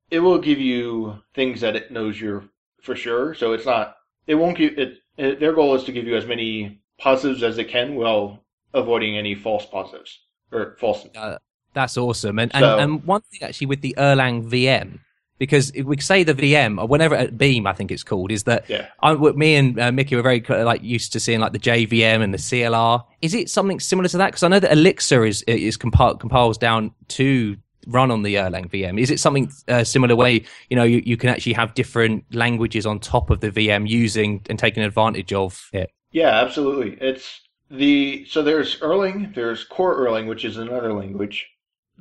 [0.10, 2.46] it will give you things that it knows you're
[2.82, 3.34] for sure.
[3.34, 3.98] So it's not.
[4.26, 5.00] It won't give it.
[5.18, 8.40] it their goal is to give you as many positives as it can, while
[8.74, 10.18] avoiding any false positives
[10.52, 11.06] or false.
[11.14, 11.38] Uh,
[11.74, 12.40] that's awesome.
[12.40, 15.00] And, so, and and one thing actually with the Erlang VM
[15.38, 18.70] because we say the VM or whenever at Beam, I think it's called, is that
[18.70, 18.88] yeah.
[19.02, 22.34] I, me and uh, Mickey were very like used to seeing like the JVM and
[22.34, 23.04] the CLR.
[23.22, 24.28] Is it something similar to that?
[24.28, 27.58] Because I know that Elixir is is compil- compiles down to
[27.88, 29.00] run on the Erlang VM.
[29.00, 32.86] Is it something uh, similar way you know you, you can actually have different languages
[32.86, 35.92] on top of the VM using and taking advantage of it?
[36.12, 36.98] Yeah, absolutely.
[37.02, 41.48] It's the so there's Erlang, there's Core Erlang, which is another language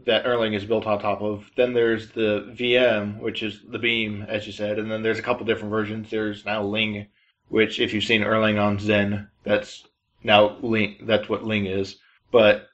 [0.06, 1.50] that Erlang is built on top of.
[1.56, 5.22] Then there's the VM, which is the Beam, as you said, and then there's a
[5.22, 6.10] couple different versions.
[6.10, 7.06] There's now Ling,
[7.48, 9.86] which if you've seen Erlang on Xen, that's
[10.22, 10.96] now Ling.
[11.02, 11.96] That's what Ling is.
[12.30, 12.68] But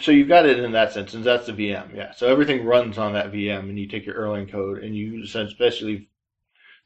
[0.00, 1.94] so you've got it in that sense, and that's the VM.
[1.94, 2.12] Yeah.
[2.12, 6.08] So everything runs on that VM, and you take your Erlang code and you especially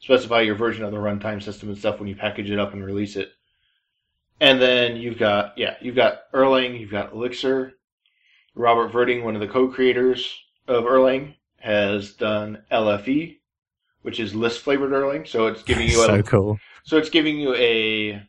[0.01, 2.85] specify your version of the runtime system and stuff when you package it up and
[2.85, 3.33] release it.
[4.41, 7.75] And then you've got yeah, you've got Erlang, you've got Elixir.
[8.55, 10.35] Robert Virding, one of the co-creators
[10.67, 13.39] of Erlang, has done LFE,
[14.03, 15.29] which is Lisp flavored Erlang.
[15.29, 16.59] So it's giving you so a cool.
[16.85, 18.23] so it's giving you a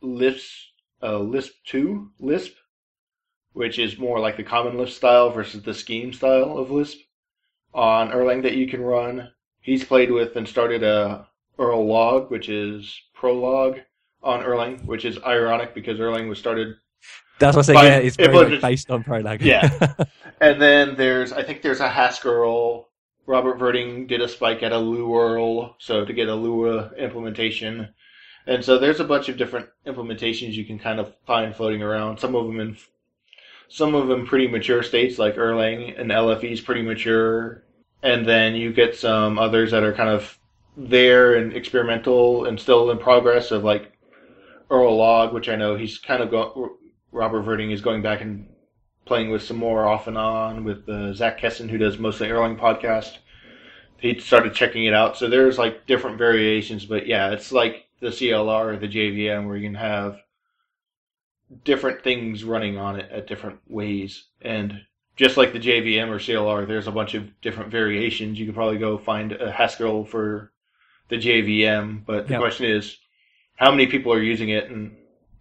[0.00, 0.68] Lisp
[1.00, 2.54] a Lisp two Lisp,
[3.58, 6.98] which is more like the common Lisp style versus the scheme style of Lisp
[7.74, 9.32] on Erlang that you can run.
[9.60, 11.26] He's played with and started a
[11.58, 13.82] Erlog, which is Prolog
[14.22, 16.76] on Erlang, which is ironic because Erlang was started
[17.40, 17.74] That's what I say.
[17.74, 17.84] Fine.
[17.86, 19.40] Yeah, it's It very was much based on Prolog.
[19.42, 19.68] Yeah.
[20.40, 22.90] And then there's, I think there's a Haskell.
[23.26, 27.88] Robert Virding did a spike at a Luerl, so to get a Lua implementation.
[28.46, 32.20] And so there's a bunch of different implementations you can kind of find floating around.
[32.20, 32.76] Some of them in,
[33.68, 37.62] some of them pretty mature states like Erlang and LFE is pretty mature.
[38.02, 40.38] And then you get some others that are kind of
[40.76, 43.92] there and experimental and still in progress of like
[44.70, 46.78] Erlog, which I know he's kind of go,
[47.12, 48.48] Robert Virding is going back and
[49.04, 52.58] playing with some more off and on with uh, Zach Kessin, who does mostly Erlang
[52.58, 53.18] podcast.
[53.98, 55.16] He started checking it out.
[55.16, 59.56] So there's like different variations, but yeah, it's like the CLR or the JVM where
[59.56, 60.20] you can have
[61.64, 64.24] different things running on it at different ways.
[64.42, 64.82] And
[65.16, 68.38] just like the JVM or CLR, there's a bunch of different variations.
[68.38, 70.52] You could probably go find a Haskell for
[71.08, 72.40] the JVM, but the Yep.
[72.40, 72.98] question is,
[73.56, 74.94] how many people are using it and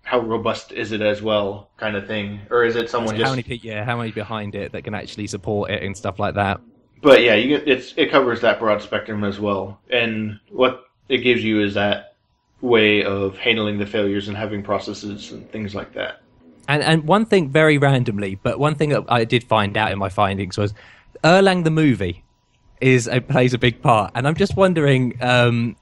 [0.03, 3.35] how robust is it as well, kind of thing, or is it someone how just?
[3.35, 3.59] many?
[3.61, 6.61] Yeah, how many behind it that can actually support it and stuff like that?
[7.01, 11.17] But yeah, you get, it's it covers that broad spectrum as well, and what it
[11.19, 12.15] gives you is that
[12.61, 16.21] way of handling the failures and having processes and things like that.
[16.67, 19.99] And and one thing very randomly, but one thing that I did find out in
[19.99, 20.73] my findings was
[21.23, 22.23] Erlang the movie
[22.81, 25.75] is a, plays a big part, and I'm just wondering, um,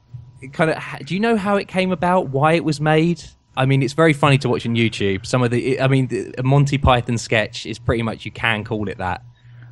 [0.54, 2.30] kind of, do you know how it came about?
[2.30, 3.24] Why it was made?
[3.58, 5.26] I mean, it's very funny to watch on YouTube.
[5.26, 8.64] Some of the, I mean, the, a Monty Python sketch is pretty much you can
[8.64, 9.24] call it that.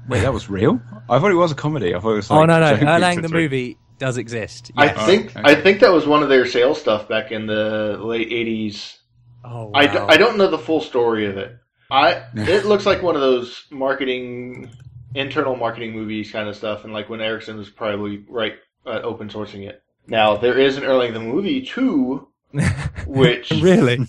[0.08, 0.82] Wait, that was real?
[1.10, 1.94] I thought it was a comedy.
[1.94, 2.30] I thought it was.
[2.30, 4.70] Like oh Like no, no, joking Erlang the movie does exist.
[4.76, 4.96] I Yes.
[5.00, 5.42] Oh, think okay.
[5.46, 8.98] I think that was one of their sales stuff back in the late '80s.
[9.46, 10.08] oh, I, d- wow.
[10.10, 11.56] I don't know the full story of it.
[11.90, 14.70] I it looks like one of those marketing
[15.16, 19.30] internal marketing movies kind of stuff, and like when Ericsson was probably right at open
[19.30, 19.82] sourcing it.
[20.06, 22.28] Now there is an Erlang the movie too,
[23.08, 24.00] which really.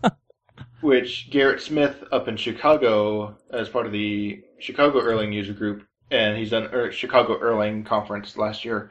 [0.82, 6.36] which Garrett Smith up in Chicago as part of the Chicago Erlang user group, and
[6.36, 8.90] he's done er, Chicago Erlang conference last year.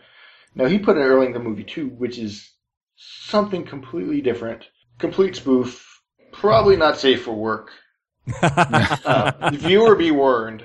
[0.55, 2.51] Now he put an Erlang the movie too, which is
[2.95, 4.67] something completely different,
[4.99, 6.01] complete spoof,
[6.31, 7.71] probably not safe for work.
[9.05, 10.63] Uh, viewer be warned,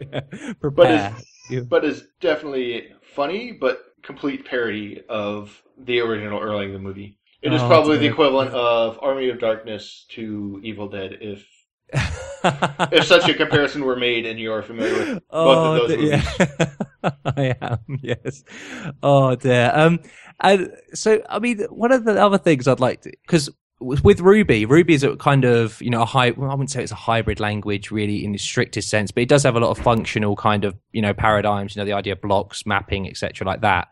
[0.60, 1.16] Prepare.
[1.48, 7.18] You- but is definitely funny, but complete parody of the original Erlang the movie.
[7.42, 11.46] It is Oh, probably the equivalent of Army of Darkness to Evil Dead, if
[12.90, 15.10] if such a comparison were made and you are familiar with
[15.42, 16.40] both oh, of those dear, movies.
[16.48, 16.74] yeah.
[17.24, 17.78] I am.
[18.02, 18.44] Yes.
[19.02, 19.70] Oh dear.
[19.74, 20.00] Um,
[20.40, 24.66] and so I mean, one of the other things I'd like to because with Ruby,
[24.66, 26.30] Ruby is a kind of you know a high.
[26.32, 29.28] Well, I wouldn't say it's a hybrid language really in the strictest sense, but it
[29.28, 31.74] does have a lot of functional kind of you know paradigms.
[31.74, 33.88] You know, the idea of blocks, mapping, etc., like that.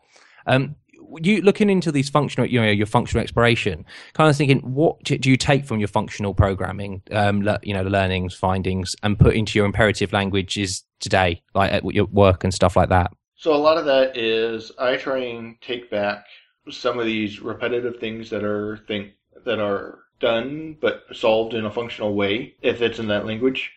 [0.46, 0.76] Um,
[1.20, 5.30] you looking into these functional, you know, your functional exploration, kind of thinking, what do
[5.30, 9.34] you take from your functional programming, um, le- you know, the learnings, findings, and put
[9.34, 13.12] into your imperative languages today, like at your work and stuff like that?
[13.36, 16.26] So a lot of that is I try and take back
[16.70, 19.12] some of these repetitive things that are think
[19.44, 23.72] that are done but solved in a functional way if it's in that language.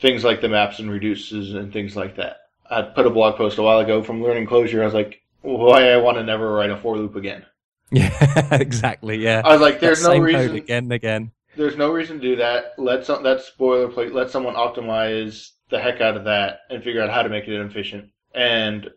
[0.00, 2.38] Things like the maps and reduces and things like that.
[2.68, 4.82] I put a blog post a while ago from Learning Clojure.
[4.82, 7.44] I was like, why I want to never write a for loop again.
[7.92, 9.16] Yeah, exactly.
[9.18, 10.56] Yeah, I was like, there's That no reason.
[10.56, 11.30] again and again.
[11.56, 12.74] there's no reason to do that.
[12.78, 14.12] Let some that's boilerplate.
[14.12, 17.54] Let someone optimize the heck out of that and figure out how to make it
[17.60, 18.10] efficient.
[18.34, 18.90] And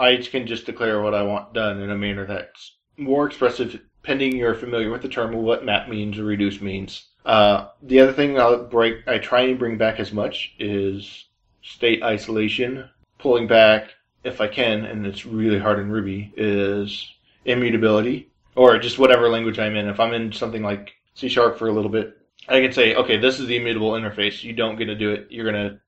[0.00, 4.36] I can just declare what I want done in a manner that's more expressive, pending
[4.36, 7.06] you're familiar with the term of what map means or reduce means.
[7.24, 11.26] Uh, the other thing I'll break, I try and bring back as much is
[11.62, 12.90] state isolation,
[13.20, 13.90] pulling back
[14.24, 17.12] if I can, and it's really hard in Ruby, is
[17.44, 19.88] immutability or just whatever language I'm in.
[19.88, 22.16] If I'm in something like C sharp for a little bit,
[22.48, 24.42] I can say, okay, this is the immutable interface.
[24.42, 25.26] You don't get to do it.
[25.30, 25.80] You're gonna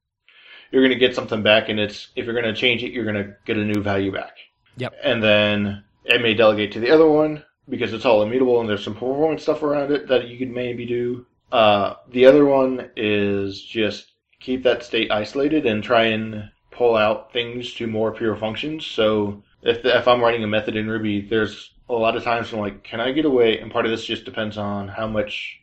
[0.71, 3.57] you're gonna get something back, and it's if you're gonna change it, you're gonna get
[3.57, 4.37] a new value back.
[4.77, 4.95] Yep.
[5.03, 8.85] And then it may delegate to the other one because it's all immutable, and there's
[8.85, 11.27] some performance stuff around it that you could maybe do.
[11.53, 17.33] Uh, the other one is just keep that state isolated and try and pull out
[17.33, 18.87] things to more pure functions.
[18.87, 22.61] So if if I'm writing a method in Ruby, there's a lot of times I'm
[22.61, 23.59] like, can I get away?
[23.59, 25.61] And part of this just depends on how much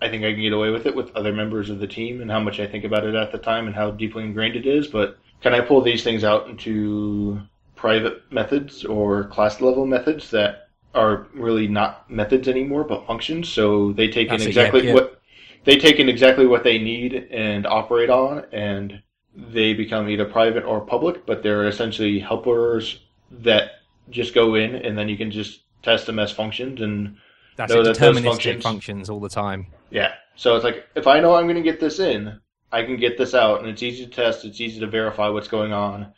[0.00, 2.30] I think I can get away with it with other members of the team and
[2.30, 4.88] how much I think about it at the time and how deeply ingrained it is.
[4.88, 7.40] But can I pull these things out into
[7.76, 13.48] private methods or class level methods that are really not methods anymore but functions?
[13.48, 15.20] So they take That's in it, yeah, exactly what
[15.64, 19.00] they take in exactly what they need and operate on, and
[19.34, 21.26] they become either private or public.
[21.26, 23.72] But they're essentially helpers that
[24.10, 27.16] just go in and then you can just test them as functions and
[27.56, 29.66] That's know it, that deterministic functions- functions all the time.
[29.90, 30.14] yeah.
[30.34, 32.40] So it's like if I know I'm going to get this in,
[32.72, 34.46] I can get this out, and it's easy to test.
[34.46, 36.14] It's easy to verify what's going on,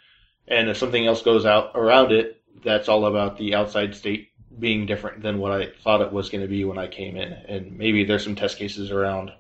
[0.47, 4.29] and if something else goes out around it, that's all about the outside state
[4.61, 7.33] being different than what I thought it was going to be when I came in,
[7.33, 9.33] and maybe there's some test cases around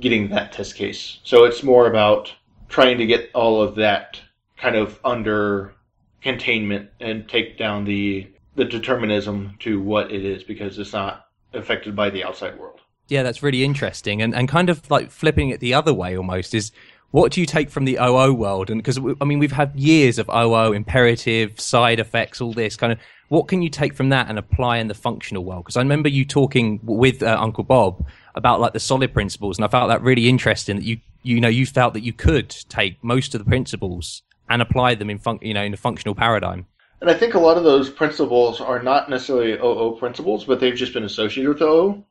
[0.00, 1.18] getting that test case.
[1.24, 2.30] So it's more about
[2.72, 4.20] trying to get all of that
[4.56, 5.74] kind of under
[6.22, 11.96] containment and take down the the determinism to what it is because it's not affected
[11.96, 12.80] by the outside world.
[13.08, 14.22] Yeah, that's really interesting.
[14.22, 16.72] And and kind of like flipping it the other way almost is
[17.10, 18.70] what do you take from the OO world?
[18.70, 22.92] And because I mean, we've had years of OO, imperative, side effects, all this kind
[22.92, 22.98] of.
[23.28, 25.64] What can you take from that and apply in the functional world?
[25.64, 29.64] Because I remember you talking with uh, Uncle Bob about like the solid principles, and
[29.64, 30.76] I found that really interesting.
[30.76, 34.60] That you you know you felt that you could take most of the principles and
[34.60, 36.66] apply them in fun- you know in a functional paradigm.
[37.00, 40.74] And I think a lot of those principles are not necessarily OO principles, but they've
[40.74, 42.04] just been associated with OO.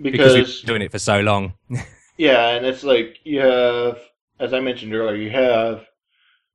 [0.00, 1.52] Because, Because, we've been doing it for so long.
[2.16, 4.00] yeah, and it's like you have,
[4.40, 5.86] as I mentioned earlier, you have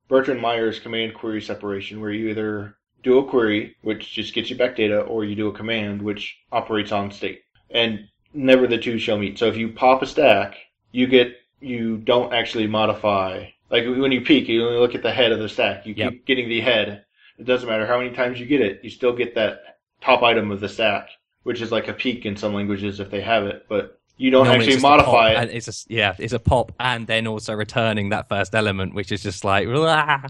[0.08, 4.56] Bertrand Meyer's command query separation, where you either do a query, which just gets you
[4.56, 7.40] back data, or you do a command, which operates on state.
[7.70, 9.38] And never the two shall meet.
[9.38, 10.56] So if you pop a stack,
[10.92, 13.46] you get, you don't actually modify.
[13.70, 15.86] Like when you peek, you only look at the head of the stack.
[15.86, 16.12] You Yep.
[16.12, 17.04] keep getting the head.
[17.38, 20.50] It doesn't matter how many times you get it, you still get that top item
[20.50, 21.08] of the stack,
[21.42, 24.46] which is like a peak in some languages if they have it, but you don't
[24.46, 25.50] Normally actually modify it.
[25.50, 29.44] It's yeah, it's a pop, and then also returning that first element, which is just
[29.44, 29.68] like.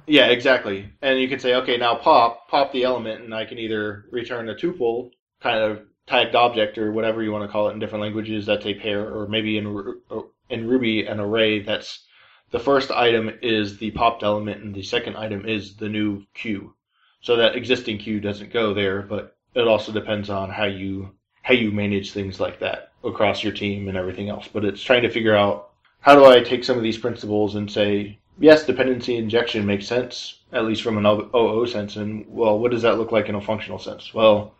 [0.06, 0.90] Yeah, exactly.
[1.00, 4.50] And you can say, okay, now pop, pop the element, and I can either return
[4.50, 5.10] a tuple,
[5.40, 8.44] kind of tagged object, or whatever you want to call it in different languages.
[8.44, 10.20] That's a pair, or maybe in or uh,
[10.50, 11.60] in Ruby, an array.
[11.60, 12.04] That's
[12.50, 16.74] the first item is the popped element, and the second item is the new queue.
[17.20, 21.10] So that existing queue doesn't go there, but it also depends on how you
[21.42, 24.48] how you manage things like that across your team and everything else.
[24.52, 25.70] But it's trying to figure out
[26.00, 30.40] how do I take some of these principles and say, yes, dependency injection makes sense,
[30.52, 33.40] at least from an OO sense, and well, what does that look like in a
[33.40, 34.14] functional sense?
[34.14, 34.54] Well,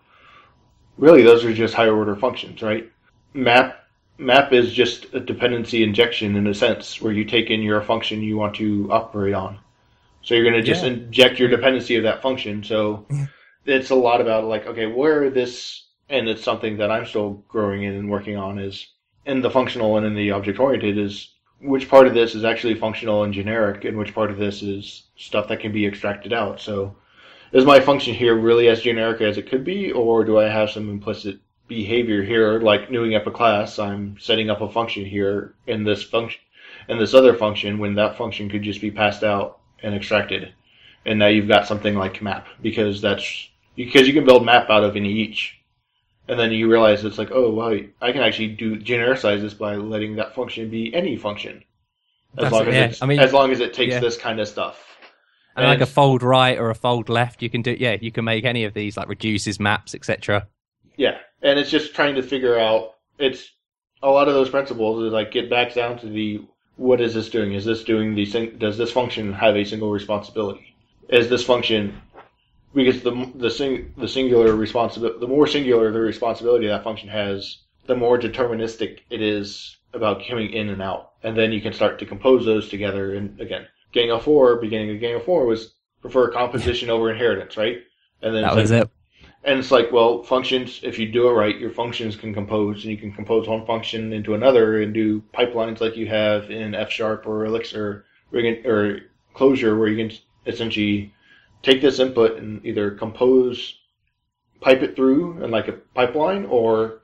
[0.97, 2.91] really, those are just higher order functions, right?
[3.35, 3.78] Map
[4.19, 8.21] map is just a dependency injection in a sense, where you take in your function
[8.21, 9.59] you want to operate on.
[10.23, 10.91] So you're going to just Yeah.
[10.91, 12.63] inject your dependency of that function.
[12.65, 13.07] So
[13.65, 17.85] it's a lot about like, okay, where this, and it's something that I'm still growing
[17.85, 18.89] in and working on is
[19.25, 22.75] in the functional and in the object oriented is which part of this is actually
[22.75, 26.61] functional and generic and which part of this is stuff that can be extracted out.
[26.61, 26.97] So
[27.53, 30.71] is my function here really as generic as it could be, or do I have
[30.71, 31.39] some implicit
[31.69, 33.79] behavior here, like newing up a class?
[33.79, 36.41] I'm setting up a function here in this function,
[36.89, 40.53] in this other function, when that function could just be passed out and extracted,
[41.05, 44.83] and now you've got something like map because that's because you can build map out
[44.83, 45.61] of any each,
[46.27, 49.77] and then you realize it's like, oh wow, I can actually do genericize this by
[49.77, 51.63] letting that function be any function,
[52.37, 52.85] as That's long it, as yeah.
[52.87, 54.01] it's, I mean- as long as it takes yeah.
[54.01, 54.85] this kind of stuff.
[55.57, 57.77] and like a fold right or a fold left, you can do.
[57.79, 60.47] Yeah, you can make any of these like reduces, maps, etc.
[60.97, 62.95] Yeah, and it's just trying to figure out.
[63.19, 63.51] It's
[64.03, 66.45] a lot of those principles is like get back down to the
[66.77, 67.55] what is this doing?
[67.55, 68.27] Is this doing the
[68.59, 70.75] does this function have a single responsibility?
[71.09, 72.01] Is this function
[72.75, 77.59] because the the sing the singular responsibility the more singular the responsibility that function has,
[77.87, 81.99] the more deterministic it is about coming in and out, and then you can start
[81.99, 83.15] to compose those together.
[83.15, 87.57] And again, Gang of Four, beginning of Gang of Four was prefer composition over inheritance,
[87.57, 87.79] right?
[88.23, 88.91] And then That was like, it.
[89.49, 92.93] And it's like, well, functions, if you do it right, your functions can compose, and
[92.93, 96.91] you can compose one function into another and do pipelines like you have in F
[96.91, 99.01] Sharp or Elixir or,
[99.35, 101.15] Clojure, where you can essentially
[101.63, 103.79] take this input and either compose,
[104.61, 107.01] pipe it through in like a pipeline, or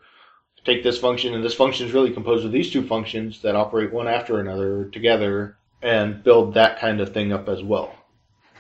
[0.67, 3.91] take this function, and this function is really composed of these two functions that operate
[3.91, 8.04] one after another together and build that kind of thing up as well.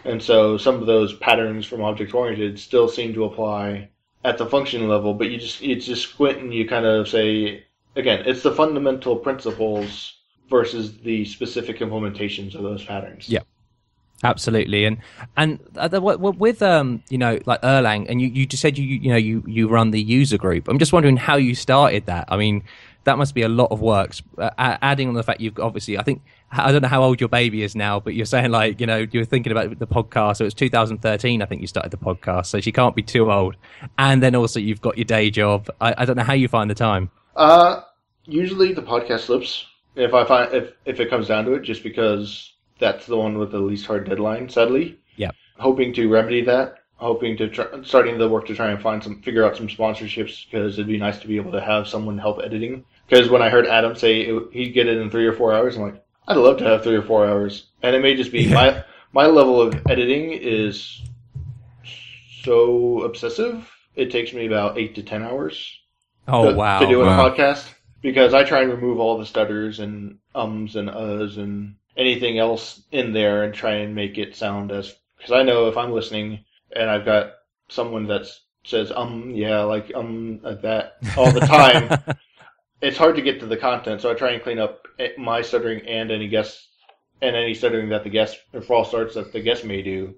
[0.04, 3.88] And so some of those patterns from object oriented still seem to apply
[4.24, 7.64] at the function level, but you just you just squint and you kind of say
[7.96, 10.14] again, it's the fundamental principles
[10.48, 13.28] versus the specific implementations of those patterns.
[13.28, 13.40] Yeah.
[14.22, 14.98] Absolutely, and
[15.36, 19.10] and uh, with um you know like Erlang, and you, you just said you you
[19.10, 20.66] know you you run the user group.
[20.66, 22.26] I'm just wondering how you started that.
[22.28, 22.62] I mean,
[23.04, 24.12] that must be a lot of work.
[24.36, 27.28] Uh, adding on the fact you've obviously, I think, I don't know how old your
[27.28, 30.36] baby is now, but you're saying like, you know, you're thinking about the podcast.
[30.38, 32.46] So it's 2013, I think you started the podcast.
[32.46, 33.56] So she can't be too old.
[33.98, 35.68] And then also you've got your day job.
[35.80, 37.10] I, I don't know how you find the time.
[37.36, 37.82] Uh,
[38.26, 41.82] usually the podcast slips if I find if if it comes down to it, just
[41.82, 44.48] because that's the one with the least hard deadline.
[44.48, 45.30] Sadly, yeah.
[45.58, 46.78] Hoping to remedy that.
[46.96, 50.44] Hoping to try, starting the work to try and find some figure out some sponsorships
[50.44, 52.84] because it'd be nice to be able to have someone help editing.
[53.08, 55.76] Because when I heard Adam say it, he'd get it in three or four hours,
[55.76, 57.66] I'm like, I'd love to have three or four hours.
[57.82, 58.54] And it may just be yeah.
[58.54, 61.02] my my level of editing is
[62.42, 63.70] so obsessive.
[63.94, 65.78] It takes me about eight to ten hours.
[66.26, 66.80] Oh to, wow!
[66.80, 67.26] To do wow.
[67.26, 67.68] a podcast
[68.00, 72.82] because I try and remove all the stutters and ums and uhs and anything else
[72.90, 76.44] in there and try and make it sound as because I know if I'm listening
[76.74, 77.32] and I've got
[77.68, 78.26] someone that
[78.64, 82.16] says um yeah like um like that all the time,
[82.84, 84.02] it's hard to get to the content.
[84.02, 86.68] So I try and clean up my stuttering and any guests
[87.22, 90.14] and any stuttering that the guest or false starts that the guest may do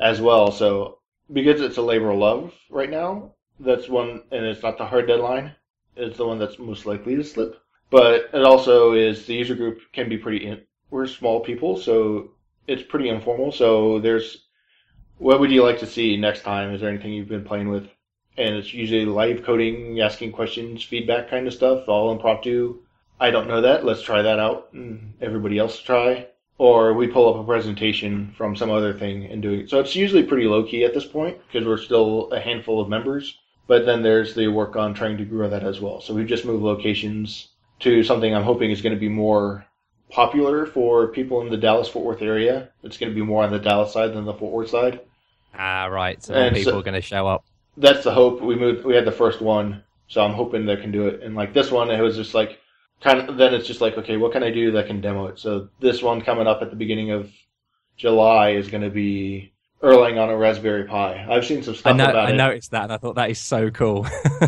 [0.00, 0.50] as well.
[0.50, 0.98] So
[1.32, 5.06] because it's a labor of love right now, that's one and it's not the hard
[5.06, 5.54] deadline
[5.94, 7.60] It's the one that's most likely to slip.
[7.90, 10.46] But it also is the user group can be pretty.
[10.46, 12.30] In, we're small people, so
[12.66, 13.52] it's pretty informal.
[13.52, 14.48] So there's
[15.18, 16.72] what would you like to see next time?
[16.72, 17.88] Is there anything you've been playing with?
[18.36, 22.80] And it's usually live coding, asking questions, feedback kind of stuff, all impromptu.
[23.20, 23.84] I don't know that.
[23.84, 24.68] Let's try that out.
[24.72, 26.26] And everybody else try.
[26.58, 29.70] Or we pull up a presentation from some other thing and do it.
[29.70, 32.88] So it's usually pretty low key at this point because we're still a handful of
[32.88, 33.38] members.
[33.66, 36.00] But then there's the work on trying to grow that as well.
[36.00, 37.48] So we've just moved locations
[37.80, 39.66] to something I'm hoping is going to be more
[40.10, 42.70] popular for people in the Dallas Fort Worth area.
[42.82, 45.00] It's going to be more on the Dallas side than the Fort Worth side.
[45.56, 46.22] Ah, right.
[46.22, 47.44] So more people so, are going to show up.
[47.76, 48.40] That's the hope.
[48.40, 48.84] We moved.
[48.84, 51.22] We had the first one, so I'm hoping they can do it.
[51.22, 52.60] And like this one, it was just like
[53.00, 53.36] kind of.
[53.36, 55.38] Then it's just like, okay, what can I do that can demo it?
[55.38, 57.30] So this one coming up at the beginning of
[57.96, 59.52] July is going to be
[59.82, 61.26] Erlang on a Raspberry Pi.
[61.28, 62.34] I've seen some stuff I know, about I it.
[62.34, 64.06] I noticed that, and I thought that is so cool.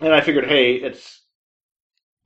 [0.00, 1.22] and I figured, hey, it's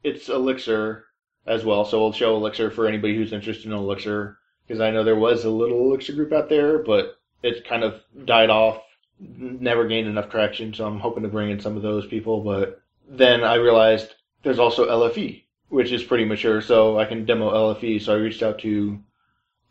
[0.02, 1.04] it's Elixir
[1.46, 5.02] as well, so we'll show Elixir for anybody who's interested in Elixir because I know
[5.02, 8.82] there was a little Elixir group out there, but it kind of died off,
[9.20, 10.72] never gained enough traction.
[10.74, 12.42] So I'm hoping to bring in some of those people.
[12.42, 17.50] But then I realized there's also LFE, which is pretty mature, so I can demo
[17.50, 18.02] LFE.
[18.02, 18.98] So I reached out to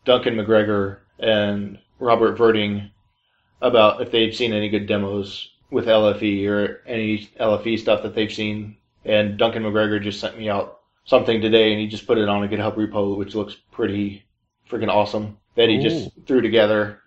[0.04, 2.90] Duncan McGreggor and Robert Virding
[3.60, 8.32] about if they'd seen any good demos with LFE or any LFE stuff that they've
[8.32, 8.76] seen.
[9.04, 12.44] And Duncan McGreggor just sent me out something today, and he just put it on
[12.44, 14.24] a GitHub repo, which looks pretty
[14.70, 15.38] freaking awesome.
[15.56, 15.82] That he Ooh.
[15.82, 17.00] just threw together.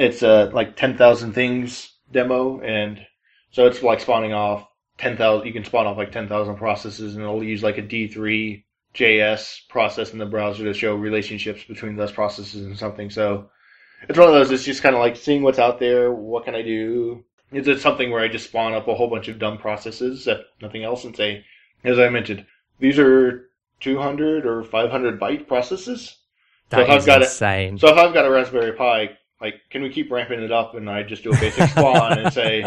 [0.00, 3.06] It's a like ten thousand things demo, and
[3.50, 5.46] so it's like spawning off ten thousand.
[5.46, 8.64] You can spawn off like ten thousand processes, and it'll use like a D three
[8.94, 13.10] JS process in the browser to show relationships between those processes and something.
[13.10, 13.50] So
[14.08, 14.50] it's one of those.
[14.50, 16.10] It's just kind of like seeing what's out there.
[16.10, 17.22] What can I do?
[17.52, 20.38] Is it something where I just spawn up a whole bunch of dumb processes, if
[20.62, 21.44] nothing else, and say,
[21.84, 22.46] as I mentioned,
[22.78, 26.16] these are 200 or 500 byte processes.
[26.70, 27.74] That so if I've got insane.
[27.74, 29.10] A, so if I've got a Raspberry Pi,
[29.40, 30.74] like, can we keep ramping it up?
[30.74, 32.64] And I just do a basic spawn and say,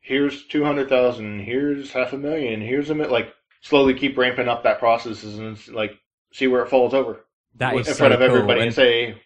[0.00, 3.12] here's 200,000, here's half a million, here's a million.
[3.12, 5.92] Like, slowly keep ramping up that processes and like
[6.32, 7.26] see where it falls over.
[7.56, 9.22] That in front so of everybody and, and say,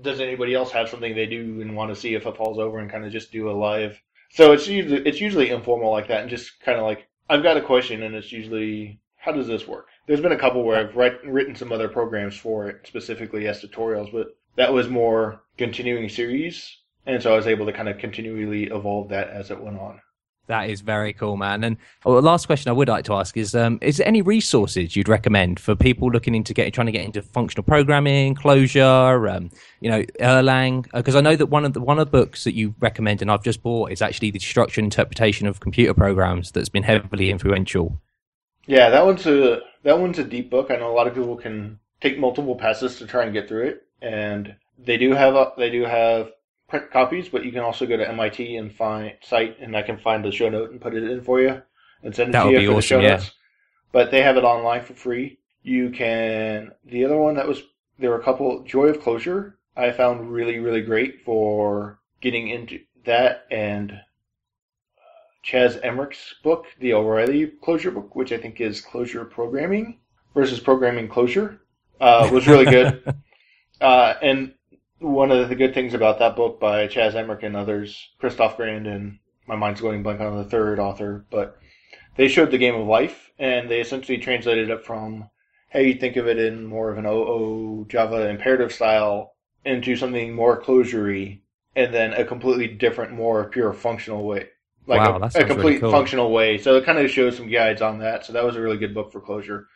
[0.00, 2.78] does anybody else have something they do and want to see if it falls over
[2.78, 4.00] and kind of just do a live?
[4.30, 7.56] So it's usually it's usually informal like that and just kind of like I've got
[7.56, 9.88] a question and it's usually how does this work?
[10.06, 13.60] There's been a couple where I've write, written some other programs for it specifically as
[13.60, 17.98] tutorials, but that was more continuing series, and so I was able to kind of
[17.98, 20.00] continually evolve that as it went on.
[20.48, 21.62] That is very cool, man.
[21.62, 24.22] And oh, the last question I would like to ask is: um, Is there any
[24.22, 29.30] resources you'd recommend for people looking into getting trying to get into functional programming, Clojure,
[29.30, 29.50] um,
[29.80, 30.90] you know, Erlang?
[30.92, 33.20] Because uh, I know that one of the one of the books that you recommend
[33.20, 36.82] and I've just bought is actually the structure and interpretation of computer programs that's been
[36.82, 38.00] heavily influential.
[38.66, 40.70] Yeah, that one's a that one's a deep book.
[40.70, 43.66] I know a lot of people can take multiple passes to try and get through
[43.66, 46.30] it, and they do have a, they do have
[46.68, 49.98] print copies, but you can also go to MIT and find site, and I can
[49.98, 51.62] find the show note and put it in for you
[52.02, 53.08] and send it that to you for awesome, the show yeah.
[53.16, 53.32] notes.
[53.92, 55.38] But they have it online for free.
[55.62, 56.72] You can.
[56.84, 57.62] The other one that was
[57.98, 58.62] there were a couple.
[58.64, 63.92] Joy of Clojure I found really really great for getting into that and
[65.44, 70.00] Chas Emerick's book, the O'Reilly Clojure book, which I think is Clojure Programming
[70.34, 71.60] versus Programming Clojure,
[72.00, 73.02] uh, was really good.
[73.80, 74.52] uh, and
[75.00, 78.86] one of the good things about that book by Chas Emerick and others, Christophe Grand
[78.86, 81.58] and my mind's going blank on the third author, but
[82.16, 85.30] they showed the game of life, and they essentially translated it from
[85.70, 89.34] how you think of it in more of an OO Java imperative style
[89.64, 91.40] into something more closurey,
[91.76, 94.48] and then a completely different, more pure functional way.
[94.86, 95.90] Like Wow, a, a complete really cool.
[95.90, 96.58] functional way.
[96.58, 98.24] So it kind of shows some guides on that.
[98.24, 99.66] So that was a really good book for Clojure.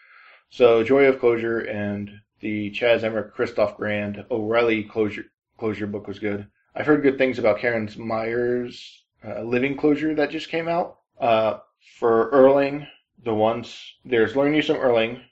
[0.51, 2.11] So Joy of Clojure and
[2.43, 5.27] the Chas Emerick Christophe Grand O'Reilly closure
[5.59, 6.47] Clojure book was good.
[6.75, 10.99] I've heard good things about Carin Meier's uh, Living Clojure that just came out.
[11.21, 11.59] Uh,
[11.99, 12.87] for Erlang,
[13.23, 15.23] the ones there's Learn You Some Erlang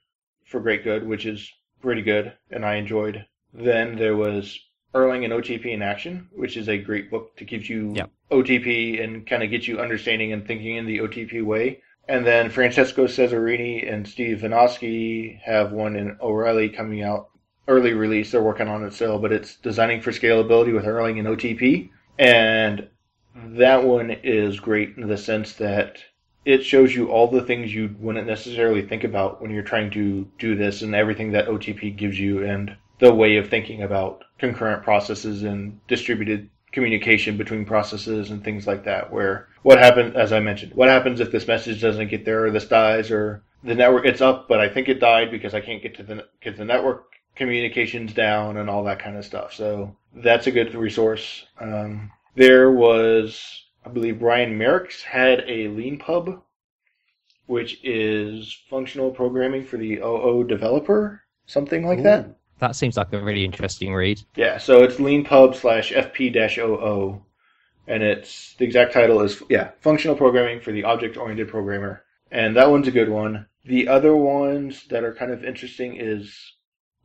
[0.44, 1.50] for Great Good, which is
[1.82, 3.26] pretty good, and I enjoyed.
[3.52, 4.58] Then there was
[4.94, 8.10] Erlang and OTP in Action, which is a great book to give you Yep.
[8.30, 11.82] OTP and kind of get you understanding and thinking in the OTP way.
[12.10, 17.28] And then Francesco Cesarini and Steve Vinoski have one in O'Reilly coming out
[17.68, 18.32] early release.
[18.32, 21.88] They're working on it still, but it's designing for scalability with Erlang and OTP.
[22.18, 22.88] And
[23.36, 26.02] that one is great in the sense that
[26.44, 30.26] it shows you all the things you wouldn't necessarily think about when you're trying to
[30.36, 34.82] do this and everything that OTP gives you and the way of thinking about concurrent
[34.82, 40.40] processes and distributed communication between processes and things like that where what happens as I
[40.40, 44.06] mentioned, what happens if this message doesn't get there or this dies or the network
[44.06, 46.64] it's up but I think it died because I can't get to the because the
[46.64, 47.10] network
[47.40, 49.54] communications down and all that kind of stuff.
[49.54, 51.46] So that's a good resource.
[51.58, 56.42] Um, there was, I believe, Brian Marick's had a Leanpub,
[57.46, 62.00] which is functional programming for the OO developer, something like.
[62.00, 62.36] Ooh, That
[62.76, 64.20] seems like a really interesting read.
[64.36, 67.22] Yeah, so it's Leanpub slash FP dash OO,
[67.86, 72.56] and it's the exact title is yeah, functional programming for the object oriented programmer, and
[72.56, 73.46] that one's a good one.
[73.64, 76.54] The other ones that are kind of interesting is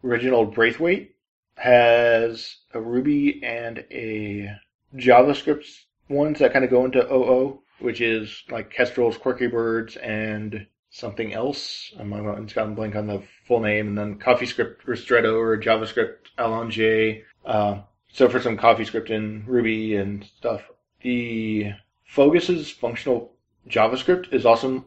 [0.02, 1.16] Reginald Braithwaite
[1.58, 4.50] has a Ruby and a
[4.96, 5.66] JavaScript
[6.10, 11.34] ones that kind of go into OO, which is like Kestrel's Quirky Birds and something
[11.34, 11.94] else.
[12.00, 12.12] I'm
[12.44, 17.24] just gotten blank on the full name, and then CoffeeScript Ristretto or JavaScript Allongé.
[17.46, 20.62] Uh, so for some CoffeeScript in Ruby and stuff,
[21.02, 21.74] the
[22.06, 23.34] Fogus's functional
[23.70, 24.86] JavaScript is awesome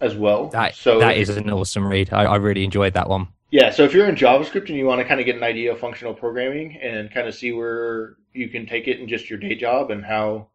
[0.00, 0.48] as well.
[0.48, 2.12] That so that is an awesome read.
[2.12, 3.28] I, I really enjoyed that one.
[3.50, 5.72] yeah, so if you're in JavaScript and you want to kind of get an idea
[5.72, 9.38] of functional programming and kind of see where you can take it in just your
[9.38, 10.48] day job and how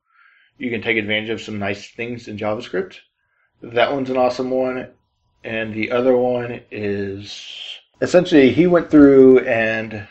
[0.60, 2.98] you can take advantage of some nice things in JavaScript,
[3.64, 4.90] that one's an awesome one.
[5.44, 10.08] And the other one is essentially he went through and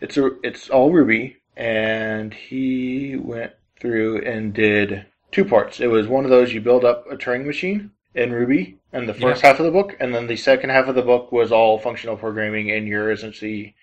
[0.00, 5.80] it's a it's all Ruby and he went through and did two parts.
[5.80, 9.14] It was one of those you build up a Turing machine in Ruby and the
[9.14, 9.48] first Yeah.
[9.50, 12.16] half of the book, and then the second half of the book was all functional
[12.16, 13.74] programming, and you're essentially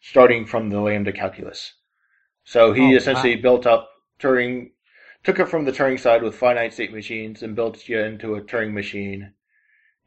[0.00, 1.74] starting from the lambda calculus.
[2.44, 4.70] So he Oh, essentially built up Turing,
[5.24, 8.42] took it from the Turing side with finite state machines and built you into a
[8.42, 9.32] Turing machine,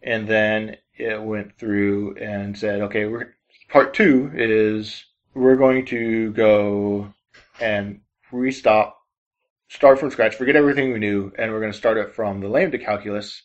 [0.02, 3.36] and then it went through and said, okay, we're,
[3.70, 7.14] part two is we're going to go
[7.60, 8.02] and
[8.32, 8.94] restop,
[9.70, 12.48] start from scratch, forget everything we knew, and we're going to start it from the
[12.48, 13.44] lambda calculus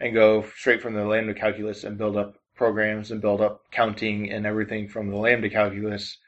[0.00, 4.30] and go straight from the lambda calculus and build up programs and build up counting
[4.30, 6.18] and everything from the lambda calculus.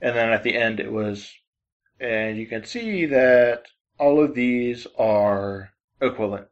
[0.00, 1.32] And then at the end it was,
[2.00, 3.66] and you can see that
[4.02, 6.48] all of these are equivalent.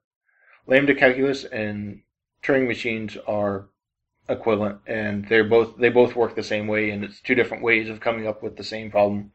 [0.69, 2.03] Lambda calculus and
[2.45, 3.69] Turing machines are
[4.29, 7.89] equivalent and they're both they both work the same way and it's two different ways
[7.91, 9.33] of coming up with the same problem.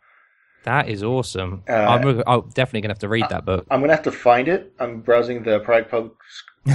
[0.63, 1.63] That is awesome.
[1.69, 3.67] Uh, I'm, I'm definitely gonna have to read that book.
[3.69, 4.73] I'm gonna have to find it.
[4.79, 6.13] I'm browsing the Prague Pub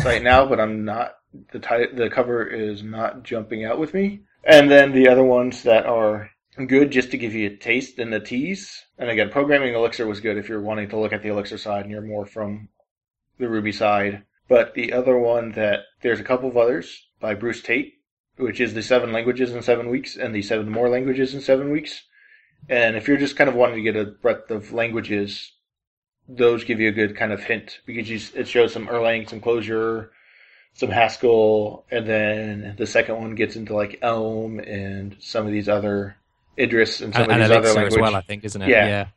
[0.03, 1.17] site now, but I'm not.
[1.53, 4.21] The ti- the cover is not jumping out with me.
[4.45, 6.31] And then the other ones that are
[6.67, 8.85] good, just to give you a taste and a tease.
[8.99, 11.83] And again, programming Elixir was good if you're wanting to look at the Elixir side
[11.83, 12.69] and you're more from
[13.39, 14.25] the Ruby side.
[14.49, 17.95] But the other one that there's a couple of others by Bruce Tate,
[18.37, 21.71] which is the seven languages in seven weeks and the seven more languages in seven
[21.71, 22.03] weeks.
[22.69, 25.53] And if you're just kind of wanting to get a breadth of languages,
[26.29, 29.41] those give you a good kind of hint because you, it shows some Erlang, some
[29.41, 30.11] Clojure,
[30.75, 35.69] some Haskell, and then the second one gets into like Elm and some of these
[35.69, 36.17] other
[36.61, 37.97] Idris and some And, and of these other languages.
[37.97, 38.69] as well, I think, isn't it?
[38.69, 39.09] Yeah.